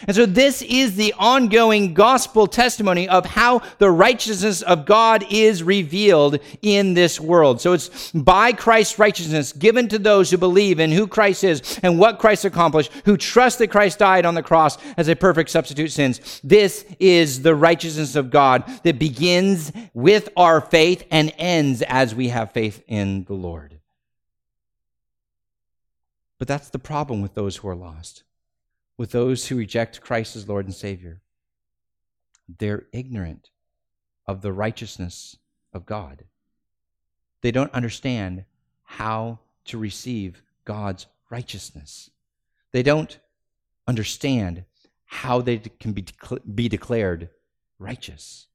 [0.07, 5.63] And so this is the ongoing gospel testimony of how the righteousness of God is
[5.63, 7.61] revealed in this world.
[7.61, 11.99] So it's by Christ's righteousness given to those who believe in who Christ is and
[11.99, 15.93] what Christ accomplished, who trust that Christ died on the cross as a perfect substitute
[15.93, 16.41] sins.
[16.43, 22.29] This is the righteousness of God that begins with our faith and ends as we
[22.29, 23.79] have faith in the Lord.
[26.39, 28.24] But that's the problem with those who are lost
[28.97, 31.21] with those who reject Christ as Lord and Savior.
[32.59, 33.51] They're ignorant
[34.27, 35.37] of the righteousness
[35.73, 36.25] of God.
[37.41, 38.45] They don't understand
[38.85, 42.11] how to receive God's righteousness.
[42.73, 43.19] They don't
[43.87, 44.65] understand
[45.07, 46.05] how they can be,
[46.55, 47.29] be declared
[47.79, 48.47] righteous.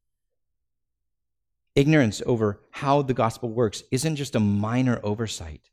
[1.75, 5.69] Ignorance over how the gospel works isn't just a minor oversight,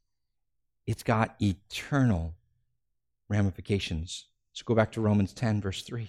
[0.86, 2.34] it's got eternal
[3.28, 4.26] ramifications
[4.56, 6.08] Let's go back to Romans 10, verse 3.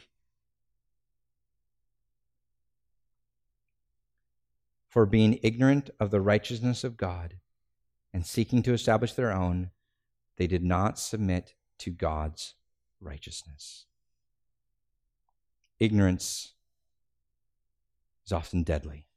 [4.87, 7.39] For being ignorant of the righteousness of God
[8.13, 9.71] and seeking to establish their own,
[10.37, 12.53] they did not submit to God's
[13.01, 13.83] righteousness.
[15.77, 16.53] Ignorance
[18.25, 19.07] is often deadly.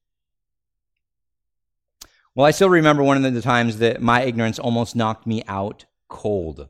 [2.35, 5.85] Well, I still remember one of the times that my ignorance almost knocked me out
[6.09, 6.69] cold.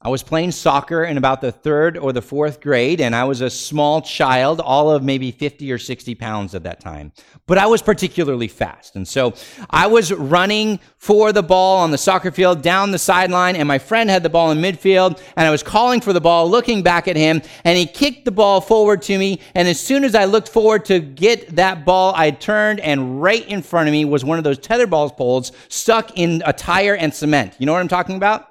[0.00, 3.40] I was playing soccer in about the third or the fourth grade, and I was
[3.40, 7.10] a small child, all of maybe 50 or 60 pounds at that time.
[7.48, 8.94] But I was particularly fast.
[8.94, 9.34] And so
[9.70, 13.80] I was running for the ball on the soccer field down the sideline, and my
[13.80, 17.08] friend had the ball in midfield, and I was calling for the ball, looking back
[17.08, 19.40] at him, and he kicked the ball forward to me.
[19.56, 23.44] And as soon as I looked forward to get that ball, I turned, and right
[23.48, 27.12] in front of me was one of those tetherball poles stuck in a tire and
[27.12, 27.56] cement.
[27.58, 28.47] You know what I'm talking about?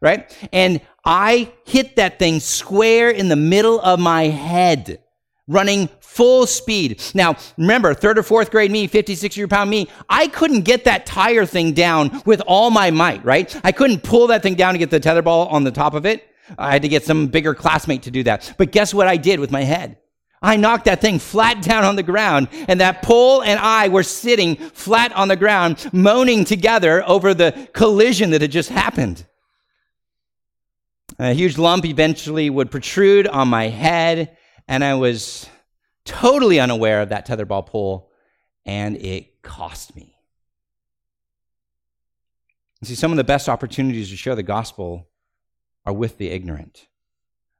[0.00, 0.36] Right?
[0.52, 5.02] And I hit that thing square in the middle of my head,
[5.46, 7.02] running full speed.
[7.12, 11.06] Now, remember, third or fourth grade me, 50, 60 pound me, I couldn't get that
[11.06, 13.54] tire thing down with all my might, right?
[13.64, 16.24] I couldn't pull that thing down to get the tetherball on the top of it.
[16.56, 18.54] I had to get some bigger classmate to do that.
[18.58, 19.98] But guess what I did with my head?
[20.40, 24.02] I knocked that thing flat down on the ground, and that pole and I were
[24.02, 29.24] sitting flat on the ground, moaning together over the collision that had just happened.
[31.18, 34.36] A huge lump eventually would protrude on my head,
[34.66, 35.48] and I was
[36.04, 38.10] totally unaware of that tetherball pole,
[38.66, 40.16] and it cost me.
[42.80, 45.08] You see, some of the best opportunities to share the gospel
[45.86, 46.88] are with the ignorant.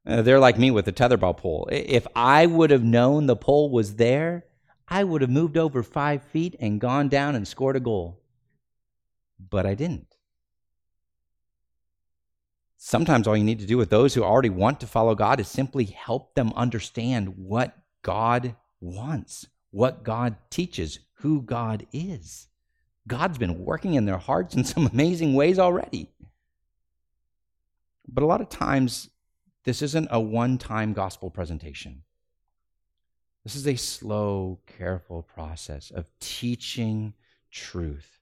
[0.07, 1.68] Uh, they're like me with the tetherball pole.
[1.70, 4.44] If I would have known the pole was there,
[4.88, 8.20] I would have moved over five feet and gone down and scored a goal.
[9.38, 10.13] But I didn't.
[12.87, 15.49] Sometimes all you need to do with those who already want to follow God is
[15.49, 22.47] simply help them understand what God wants, what God teaches, who God is.
[23.09, 26.11] God's been working in their hearts in some amazing ways already.
[28.07, 29.09] But a lot of times,
[29.64, 32.03] this isn't a one time gospel presentation.
[33.45, 37.14] This is a slow, careful process of teaching
[37.51, 38.20] truth,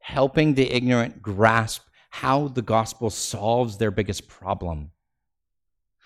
[0.00, 1.82] helping the ignorant grasp
[2.12, 4.90] how the gospel solves their biggest problem.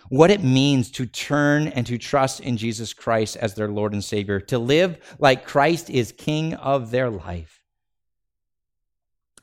[0.09, 4.05] What it means to turn and to trust in Jesus Christ as their Lord and
[4.05, 7.61] Savior, to live like Christ is King of their life.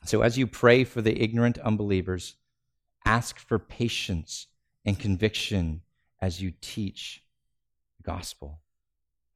[0.06, 2.36] So, as you pray for the ignorant unbelievers,
[3.04, 4.46] ask for patience
[4.86, 5.82] and conviction
[6.22, 7.22] as you teach
[7.98, 8.60] the gospel.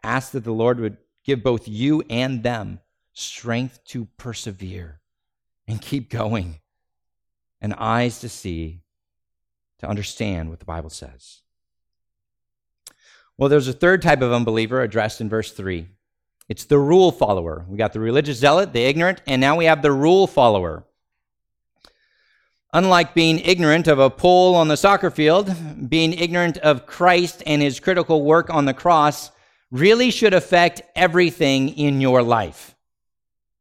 [0.03, 2.81] Ask that the Lord would give both you and them
[3.13, 5.01] strength to persevere
[5.67, 6.61] and keep going
[7.61, 8.81] and eyes to see,
[9.79, 11.41] to understand what the Bible says.
[13.37, 15.89] Well, there's a third type of unbeliever addressed in verse 3.
[16.49, 17.65] It's the rule follower.
[17.69, 20.85] We got the religious zealot, the ignorant, and now we have the rule follower.
[22.73, 25.55] Unlike being ignorant of a pole on the soccer field,
[25.89, 29.31] being ignorant of Christ and his critical work on the cross
[29.71, 32.75] really should affect everything in your life.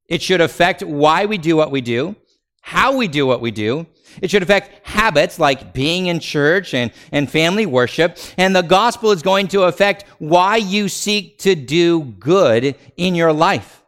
[0.08, 2.16] It should affect why we do what we do
[2.62, 3.88] how we do what we do.
[4.22, 8.18] It should affect habits like being in church and, and family worship.
[8.38, 13.34] And the gospel is going to affect why you seek to do good in your
[13.34, 13.84] life.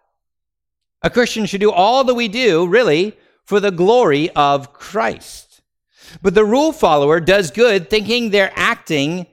[1.01, 5.61] A Christian should do all that we do, really, for the glory of Christ.
[6.21, 9.27] But the rule follower does good thinking they're acting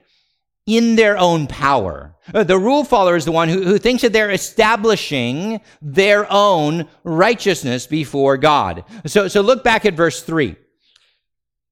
[0.67, 2.13] in their own power.
[2.33, 6.87] Uh, the rule follower is the one who, who thinks that they're establishing their own
[7.03, 8.83] righteousness before God.
[9.05, 10.55] So, so look back at verse 3.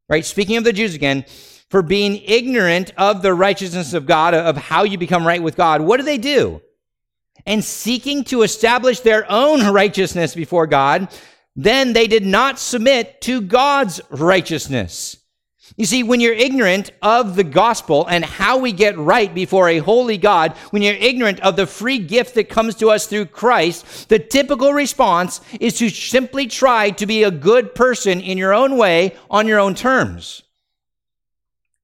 [0.08, 0.26] Right?
[0.26, 1.26] Speaking of the Jews again,
[1.70, 5.82] for being ignorant of the righteousness of God, of how you become right with God,
[5.82, 6.62] what do they do?
[7.46, 11.10] And seeking to establish their own righteousness before God,
[11.56, 15.18] then they did not submit to God's righteousness.
[15.78, 19.80] You see, when you're ignorant of the gospel and how we get right before a
[19.80, 24.08] holy God, when you're ignorant of the free gift that comes to us through Christ,
[24.08, 28.78] the typical response is to simply try to be a good person in your own
[28.78, 30.44] way on your own terms.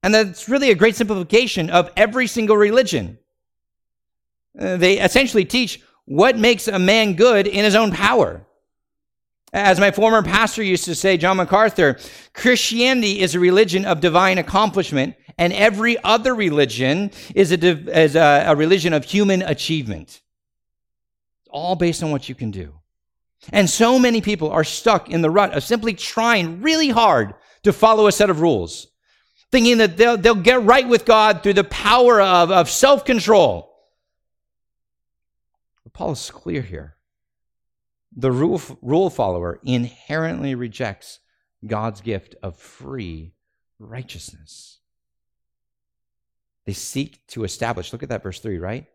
[0.02, 3.18] And that's really a great simplification of every single religion.
[4.58, 8.46] Uh, they essentially teach what makes a man good in his own power.
[9.52, 11.98] As my former pastor used to say, John MacArthur,
[12.32, 17.66] Christianity is a religion of divine accomplishment, and every other religion is a,
[18.00, 20.08] is a, a religion of human achievement.
[20.08, 22.74] It's All based on what you can do.
[23.52, 27.34] And so many people are stuck in the rut of simply trying really hard
[27.64, 28.86] to follow a set of rules,
[29.50, 33.68] thinking that they'll, they'll get right with God through the power of, of self control.
[35.92, 36.96] Paul is clear here
[38.14, 41.20] the rule, rule follower inherently rejects
[41.66, 43.34] God's gift of free
[43.78, 44.78] righteousness.
[46.64, 48.86] They seek to establish, look at that verse 3, right?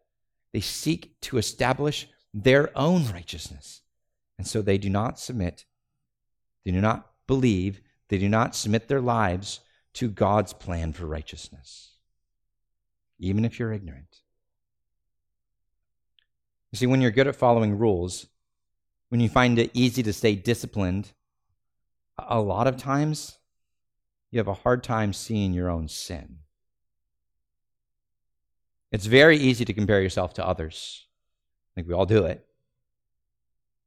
[0.53, 3.81] They seek to establish their own righteousness.
[4.37, 5.65] And so they do not submit,
[6.63, 9.59] they do not believe, they do not submit their lives
[9.93, 11.93] to God's plan for righteousness,
[13.19, 14.21] even if you're ignorant.
[16.71, 18.27] You see, when you're good at following rules,
[19.09, 21.13] when you find it easy to stay disciplined,
[22.17, 23.37] a lot of times
[24.31, 26.39] you have a hard time seeing your own sin.
[28.91, 31.05] It's very easy to compare yourself to others.
[31.71, 32.45] I think we all do it.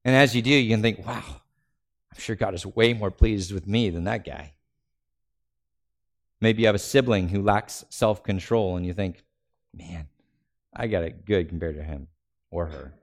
[0.05, 3.53] And as you do, you can think, wow, I'm sure God is way more pleased
[3.53, 4.55] with me than that guy.
[6.41, 9.23] Maybe you have a sibling who lacks self control and you think,
[9.75, 10.09] man,
[10.75, 12.09] I got it good compared to him
[12.51, 12.95] or her.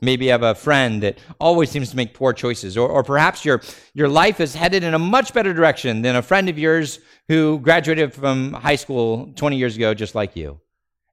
[0.00, 3.44] Maybe you have a friend that always seems to make poor choices, or, or perhaps
[3.44, 3.62] your,
[3.94, 7.58] your life is headed in a much better direction than a friend of yours who
[7.58, 10.60] graduated from high school 20 years ago, just like you.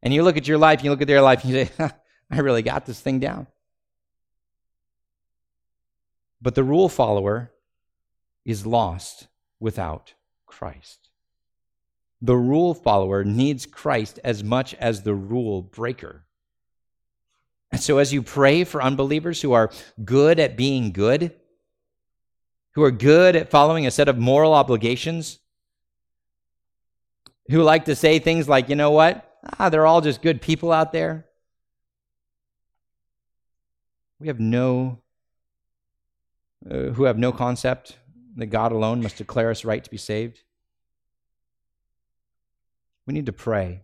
[0.03, 1.71] And you look at your life, you look at their life, and you say,
[2.31, 3.47] I really got this thing down.
[6.41, 7.51] But the rule follower
[8.45, 9.27] is lost
[9.59, 10.13] without
[10.45, 11.09] Christ.
[12.21, 16.24] The rule follower needs Christ as much as the rule breaker.
[17.72, 19.72] And so, as you pray for unbelievers who are
[20.03, 21.36] good at being good,
[22.72, 25.39] who are good at following a set of moral obligations,
[27.49, 29.38] who like to say things like, you know what?
[29.59, 31.26] Ah, they're all just good people out there.
[34.20, 35.01] We have no,
[36.70, 37.97] uh, who have no concept
[38.38, 40.43] that God alone must declare us right to be saved.
[43.05, 43.84] We need to pray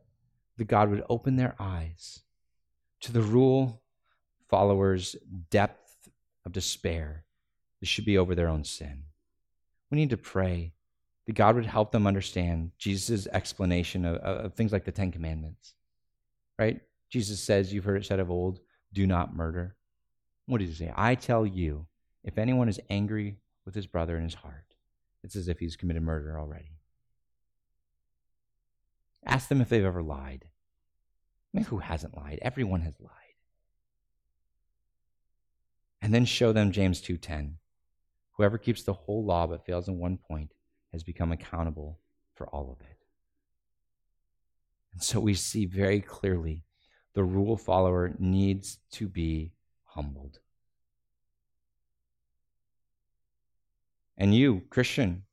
[0.58, 2.22] that God would open their eyes
[3.02, 3.82] to the rule
[4.50, 5.16] followers'
[5.50, 6.10] depth
[6.46, 7.24] of despair.
[7.80, 9.04] This should be over their own sin.
[9.90, 10.74] We need to pray
[11.26, 15.74] that God would help them understand Jesus' explanation of, of things like the Ten Commandments.
[16.60, 16.82] Right?
[17.10, 18.60] Jesus says, You've heard it said of old,
[18.94, 19.76] do not murder.
[20.46, 20.94] What does he say?
[20.96, 21.88] I tell you,
[22.24, 24.76] if anyone is angry with his brother in his heart,
[25.24, 26.78] it's as if he's committed murder already.
[29.26, 30.46] Ask them if they've ever lied.
[31.54, 32.40] I mean, who hasn't lied?
[32.42, 33.12] Everyone has lied.
[36.02, 37.58] And then show them James 2:10.
[38.34, 40.54] Whoever keeps the whole law but fails in one point
[40.92, 42.00] has become accountable
[42.34, 42.98] for all of it.
[44.94, 46.64] And so we see very clearly
[47.14, 50.40] the rule follower needs to be humbled.
[54.18, 55.24] And you, Christian,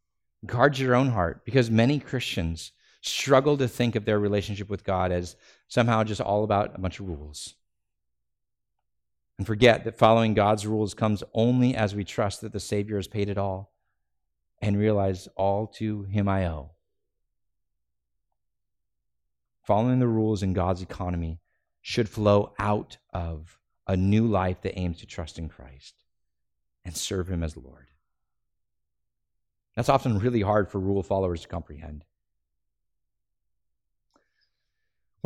[0.47, 5.13] guard your own heart because many Christians struggle to think of their relationship with God
[5.13, 5.37] as
[5.69, 7.55] somehow just all about a bunch of rules.
[9.37, 13.07] And forget that following God's rules comes only as we trust that the Savior has
[13.07, 13.73] paid it all
[14.61, 16.71] and realize all to Him I owe.
[19.63, 21.39] Following the rules in God's economy
[21.83, 25.95] should flow out of a new life that aims to trust in Christ
[26.85, 27.87] and serve Him as Lord.
[29.77, 32.05] That's often really hard for rule followers to comprehend.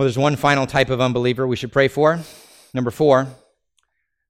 [0.02, 2.18] Well, there's one final type of unbeliever we should pray for.
[2.74, 3.28] Number four,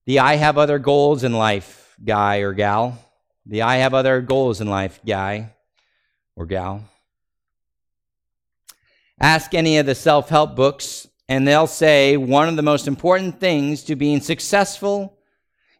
[0.04, 2.98] the I have other goals in life guy or gal.
[3.46, 5.54] The I have other goals in life guy
[6.36, 6.84] or gal.
[9.18, 13.40] Ask any of the self help books, and they'll say one of the most important
[13.40, 15.16] things to being successful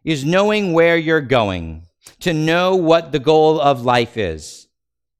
[0.03, 1.83] is knowing where you're going,
[2.21, 4.62] to know what the goal of life is.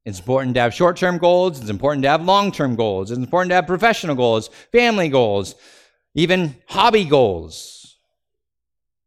[0.06, 3.20] It's important to have short term goals, it's important to have long term goals, it's
[3.20, 5.56] important to have professional goals, family goals,
[6.14, 7.95] even hobby goals.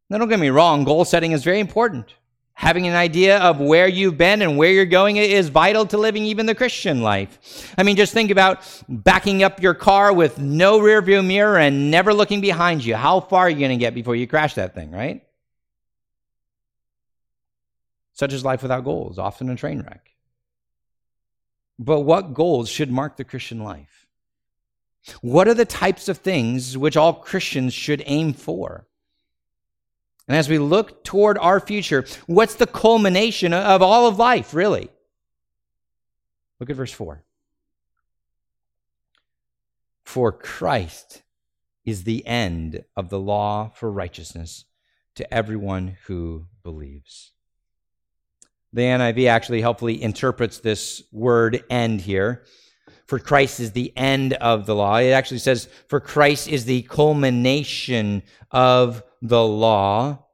[0.09, 2.15] Now, don't get me wrong, goal setting is very important.
[2.55, 6.25] Having an idea of where you've been and where you're going is vital to living
[6.25, 7.75] even the Christian life.
[7.77, 12.15] I mean, just think about backing up your car with no rearview mirror and never
[12.15, 12.97] looking behind you.
[12.97, 15.23] How far are you going to get before you crash that thing, right?
[18.15, 20.16] Such is life without goals, often a train wreck.
[21.79, 24.07] But what goals should mark the Christian life?
[25.21, 28.87] What are the types of things which all Christians should aim for?
[30.29, 34.91] And as we look toward our future, what's the culmination of all of life, really?
[36.59, 37.23] Look at verse 4.
[40.03, 41.23] For Christ
[41.85, 44.65] is the end of the law for righteousness
[45.15, 47.33] to everyone who believes.
[48.77, 52.45] The NIV actually helpfully interprets this word end here.
[53.07, 54.97] For Christ is the end of the law.
[54.99, 60.27] It actually says, For Christ is the culmination of the law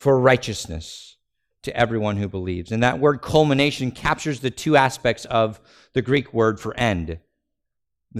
[0.00, 1.18] for righteousness
[1.62, 2.72] to everyone who believes.
[2.72, 5.60] And that word culmination captures the two aspects of
[5.92, 7.20] the Greek word for end.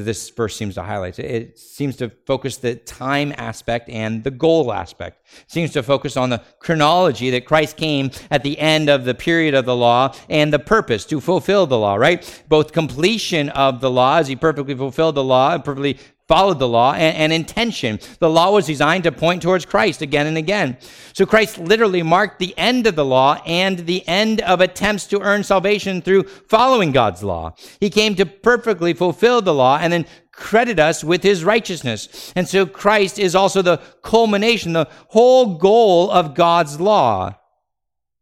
[0.05, 1.18] This verse seems to highlight.
[1.18, 5.26] It seems to focus the time aspect and the goal aspect.
[5.40, 9.14] It seems to focus on the chronology that Christ came at the end of the
[9.14, 12.44] period of the law and the purpose to fulfill the law, right?
[12.49, 16.92] Both completion of the law as he perfectly fulfilled the law perfectly followed the law
[16.92, 18.00] and, and, intention.
[18.18, 20.76] The law was designed to point towards Christ again and again.
[21.12, 25.20] So Christ literally marked the end of the law and the end of attempts to
[25.20, 27.54] earn salvation through following God's law.
[27.78, 32.32] He came to perfectly fulfill the law and then credit us with his righteousness.
[32.34, 37.34] And so Christ is also the culmination, the whole goal of God's law.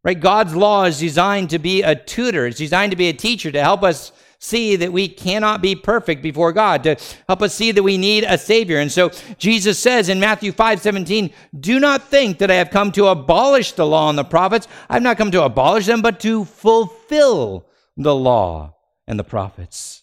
[0.05, 0.20] Right?
[0.20, 2.46] God's law is designed to be a tutor.
[2.46, 4.12] It's designed to be a teacher to help us
[4.45, 8.24] see that we cannot be perfect before God, to help us see that we need
[8.24, 8.78] a Savior.
[8.78, 12.92] And so Jesus says in Matthew 5 17, Do not think that I have come
[12.92, 14.68] to abolish the law and the prophets.
[14.88, 17.66] I've not come to abolish them, but to fulfill
[17.97, 18.74] the law
[19.07, 20.03] and the prophets.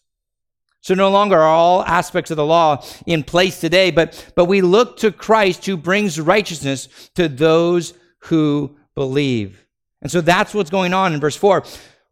[0.81, 4.61] So no longer are all aspects of the law in place today, but, but we
[4.61, 7.93] look to Christ who brings righteousness to those
[8.25, 9.67] who believe.
[10.01, 11.63] And so that's what's going on in verse 4.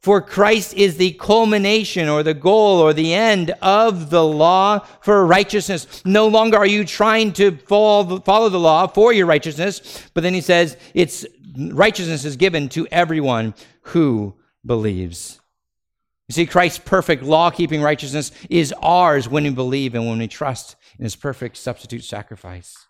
[0.02, 5.26] For Christ is the culmination or the goal or the end of the law for
[5.26, 6.04] righteousness.
[6.06, 10.42] No longer are you trying to follow, the law for your righteousness, but then he
[10.42, 11.26] says it's
[11.58, 14.36] righteousness is given to everyone who
[14.66, 15.42] believes.
[16.30, 20.28] You see, Christ's perfect law keeping righteousness is ours when we believe and when we
[20.28, 22.86] trust in his perfect substitute sacrifice.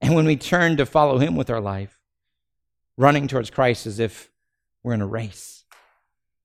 [0.00, 1.98] And when we turn to follow him with our life,
[2.96, 4.30] running towards Christ as if
[4.82, 5.61] we're in a race.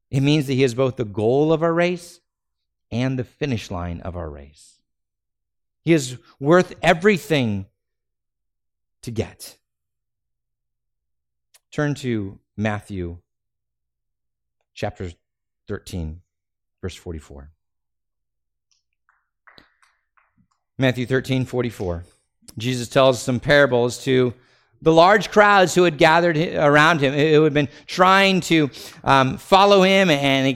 [0.10, 2.22] It means that he is both the goal of our race
[2.92, 4.80] and the finish line of our race.
[5.84, 7.66] He is worth everything
[9.02, 9.58] to get.
[11.72, 13.18] Turn to Matthew
[14.74, 15.12] chapter
[15.68, 16.22] 13,
[16.82, 17.52] verse 44.
[20.78, 22.04] Matthew 13, 44.
[22.58, 24.34] Jesus tells some parables to
[24.82, 28.70] the large crowds who had gathered around him, who had been trying to
[29.04, 30.48] um, follow him and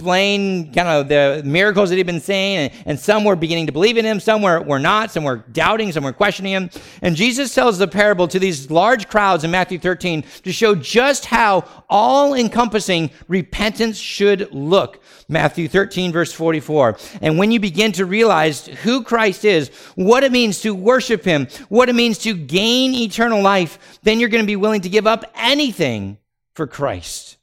[0.00, 3.72] explain kind of the miracles that he'd been saying, and, and, some were beginning to
[3.72, 6.70] believe in him, some were, were not, some were doubting, some were questioning him.
[7.02, 11.24] And Jesus tells the parable to these large crowds in Matthew 13 to show just
[11.24, 15.02] how all encompassing repentance should look.
[15.28, 16.96] Matthew 13, verse 44.
[17.20, 21.48] And when you begin to realize who Christ is, what it means to worship him,
[21.70, 25.08] what it means to gain eternal life, then you're going to be willing to give
[25.08, 26.18] up anything
[26.54, 27.37] for Christ.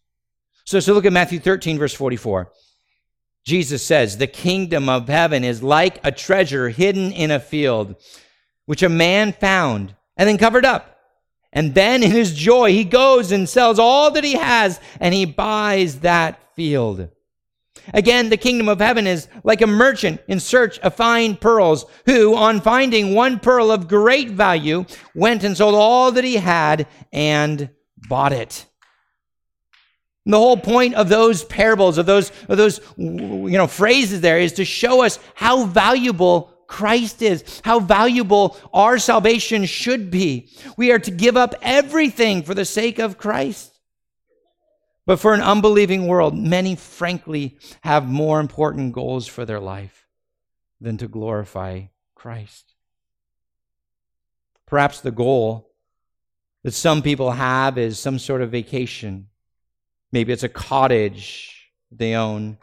[0.66, 2.52] So, so look at Matthew 13, verse 44.
[3.46, 7.96] Jesus says, The kingdom of heaven is like a treasure hidden in a field,
[8.66, 11.00] which a man found and then covered up.
[11.54, 15.26] And then in his joy, he goes and sells all that he has and he
[15.26, 17.10] buys that field.
[17.94, 22.36] Again, the kingdom of heaven is like a merchant in search of fine pearls, who,
[22.36, 27.70] on finding one pearl of great value, went and sold all that he had and
[28.10, 28.66] bought it.
[30.26, 34.54] The whole point of those parables, of those, of those you know, phrases there is
[34.54, 40.50] to show us how valuable Christ is, how valuable our salvation should be.
[40.78, 43.80] We are to give up everything for the sake of Christ.
[45.06, 50.08] But for an unbelieving world, many frankly have more important goals for their life
[50.82, 51.84] than to glorify
[52.16, 52.74] Christ.
[54.66, 55.70] Perhaps the goal
[56.64, 59.28] that some people have is some sort of vacation
[60.16, 62.58] Maybe it's a cottage they own.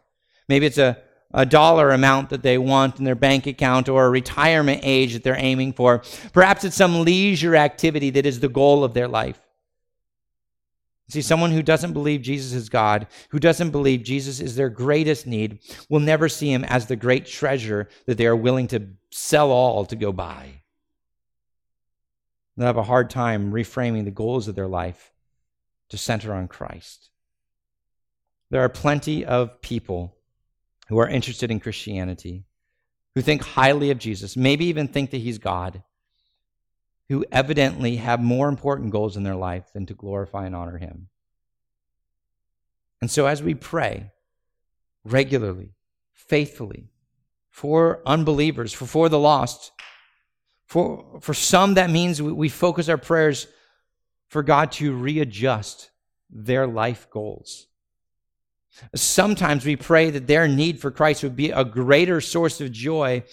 [0.48, 0.96] Maybe it's a,
[1.34, 5.22] a dollar amount that they want in their bank account or a retirement age that
[5.22, 6.02] they're aiming for.
[6.32, 9.38] Perhaps it's some leisure activity that is the goal of their life.
[11.10, 15.26] See, someone who doesn't believe Jesus is God, who doesn't believe Jesus is their greatest
[15.26, 15.58] need,
[15.90, 19.84] will never see him as the great treasure that they are willing to sell all
[19.84, 20.62] to go buy.
[22.56, 25.12] They'll have a hard time reframing the goals of their life
[25.90, 27.10] to center on Christ.
[28.52, 30.14] There are plenty of people
[30.88, 32.44] who are interested in Christianity,
[33.14, 35.82] who think highly of Jesus, maybe even think that he's God,
[37.08, 41.08] who evidently have more important goals in their life than to glorify and honor him.
[43.00, 44.10] And so, as we pray
[45.02, 45.72] regularly,
[46.12, 46.90] faithfully,
[47.48, 49.72] for unbelievers, for, for the lost,
[50.66, 53.46] for, for some, that means we, we focus our prayers
[54.28, 55.90] for God to readjust
[56.28, 57.68] their life goals
[58.94, 63.24] Sometimes we pray that their need for Christ would be a greater source of joy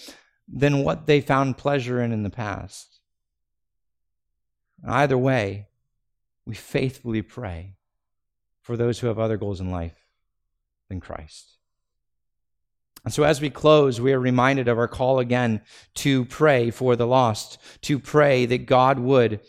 [0.47, 2.99] than what they found pleasure in in the past.
[4.85, 5.67] Either way,
[6.45, 7.75] we faithfully pray
[8.61, 10.07] for those who have other goals in life
[10.89, 11.57] than Christ.
[13.05, 15.61] And so, as we close, we are reminded of our call again
[15.95, 19.39] to pray for the lost, to pray that God would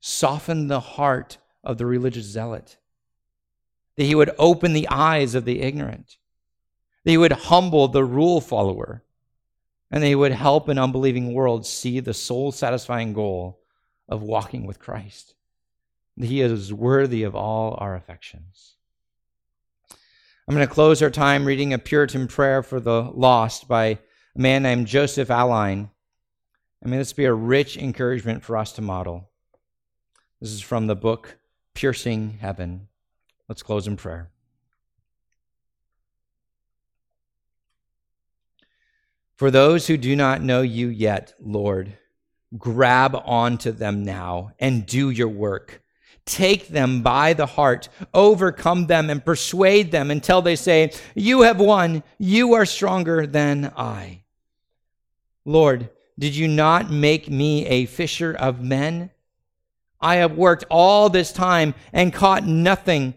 [0.00, 2.76] soften the heart of the religious zealot,
[3.98, 6.18] that he would open the eyes of the ignorant,
[7.02, 9.02] that he would humble the rule follower,
[9.90, 13.58] and that he would help an unbelieving world see the soul satisfying goal
[14.08, 15.34] of walking with Christ.
[16.16, 18.76] He is worthy of all our affections.
[20.46, 23.98] I'm going to close our time reading a Puritan prayer for the lost by a
[24.36, 25.90] man named Joseph Alleine.
[26.84, 29.28] I mean, this be a rich encouragement for us to model.
[30.40, 31.36] This is from the book
[31.74, 32.87] Piercing Heaven.
[33.48, 34.30] Let's close in prayer.
[39.36, 41.96] For those who do not know you yet, Lord,
[42.56, 45.80] grab onto them now and do your work
[46.28, 51.58] take them by the heart, overcome them, and persuade them until they say, You have
[51.58, 54.22] won, you are stronger than I.
[55.44, 59.10] Lord, did you not make me a fisher of men?
[60.00, 63.14] I have worked all this time and caught nothing.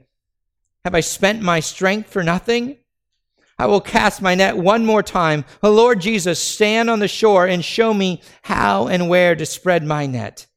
[0.83, 2.77] Have I spent my strength for nothing?
[3.59, 5.45] I will cast my net one more time.
[5.61, 9.83] Oh, Lord Jesus, stand on the shore and show me how and where to spread
[9.83, 10.47] my net.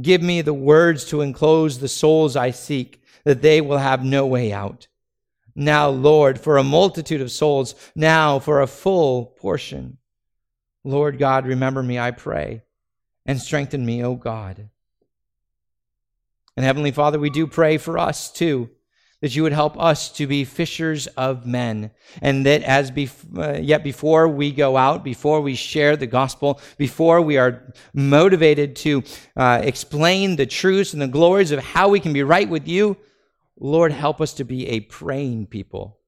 [0.00, 4.26] Give me the words to enclose the souls I seek, that they will have no
[4.26, 4.88] way out.
[5.54, 9.98] Now, Lord, for a multitude of souls, now for a full portion.
[10.82, 12.62] Lord God, remember me, I pray,
[13.26, 14.70] and strengthen me, O God.
[16.56, 18.70] And Heavenly Father, we do pray for us too
[19.24, 23.58] that you would help us to be fishers of men, and that as bef- uh,
[23.58, 29.02] yet before we go out, before we share the gospel, before we are motivated to
[29.34, 32.98] uh, explain the truths and the glories of how we can be right with you,
[33.58, 36.00] Lord, help us to be a praying people.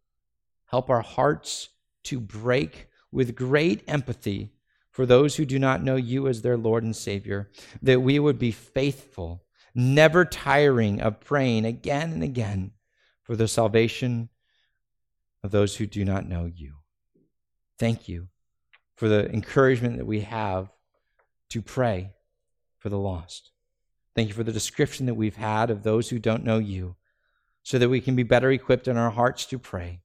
[0.67, 1.71] Help our hearts
[2.03, 4.53] to break with great empathy
[4.91, 7.51] for those who do not know you as their Lord and Savior,
[7.81, 9.43] that we would be faithful,
[9.75, 12.73] never tiring of praying again and again
[13.27, 14.29] for the salvation
[15.43, 16.75] of those who do not know you.
[17.77, 18.29] Thank you
[18.95, 20.71] for the encouragement that we have
[21.51, 22.13] to pray
[22.79, 23.51] for the lost.
[24.15, 26.95] Thank you for the description that we've had of those who don't know you,
[27.65, 30.01] so that we can be better equipped in our hearts to pray,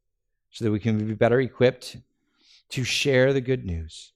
[0.49, 1.97] so that we can be better equipped
[2.69, 4.13] to share the good news.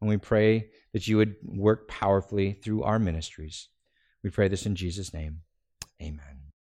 [0.00, 3.68] And we pray that you would work powerfully through our ministries.
[4.24, 5.42] We pray this in Jesus' name.
[6.02, 6.39] Amen.